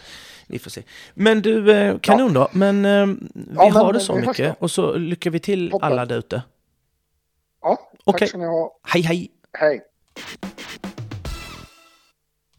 vi 0.46 0.58
får 0.58 0.70
se. 0.70 0.82
Men 1.14 1.42
du, 1.42 1.72
eh, 1.72 1.98
kanon 1.98 2.32
då. 2.32 2.48
Men 2.52 2.84
eh, 2.84 3.06
vi 3.06 3.16
Ja, 3.54 3.64
men 3.64 3.72
har 3.72 3.92
det 3.92 4.00
så 4.00 4.14
mycket. 4.14 4.56
Och 4.58 4.70
så 4.70 4.94
lyckar 4.94 5.30
vi 5.30 5.40
till 5.40 5.70
Toppen. 5.70 5.92
alla 5.92 6.06
där 6.06 6.18
ute. 6.18 6.42
Ja, 7.62 7.76
tack 7.76 8.00
Okej. 8.04 8.28
ska 8.28 8.38
ni 8.38 8.46
ha. 8.46 8.78
Hej, 8.82 9.02
hej! 9.02 9.30
Hej! 9.52 9.82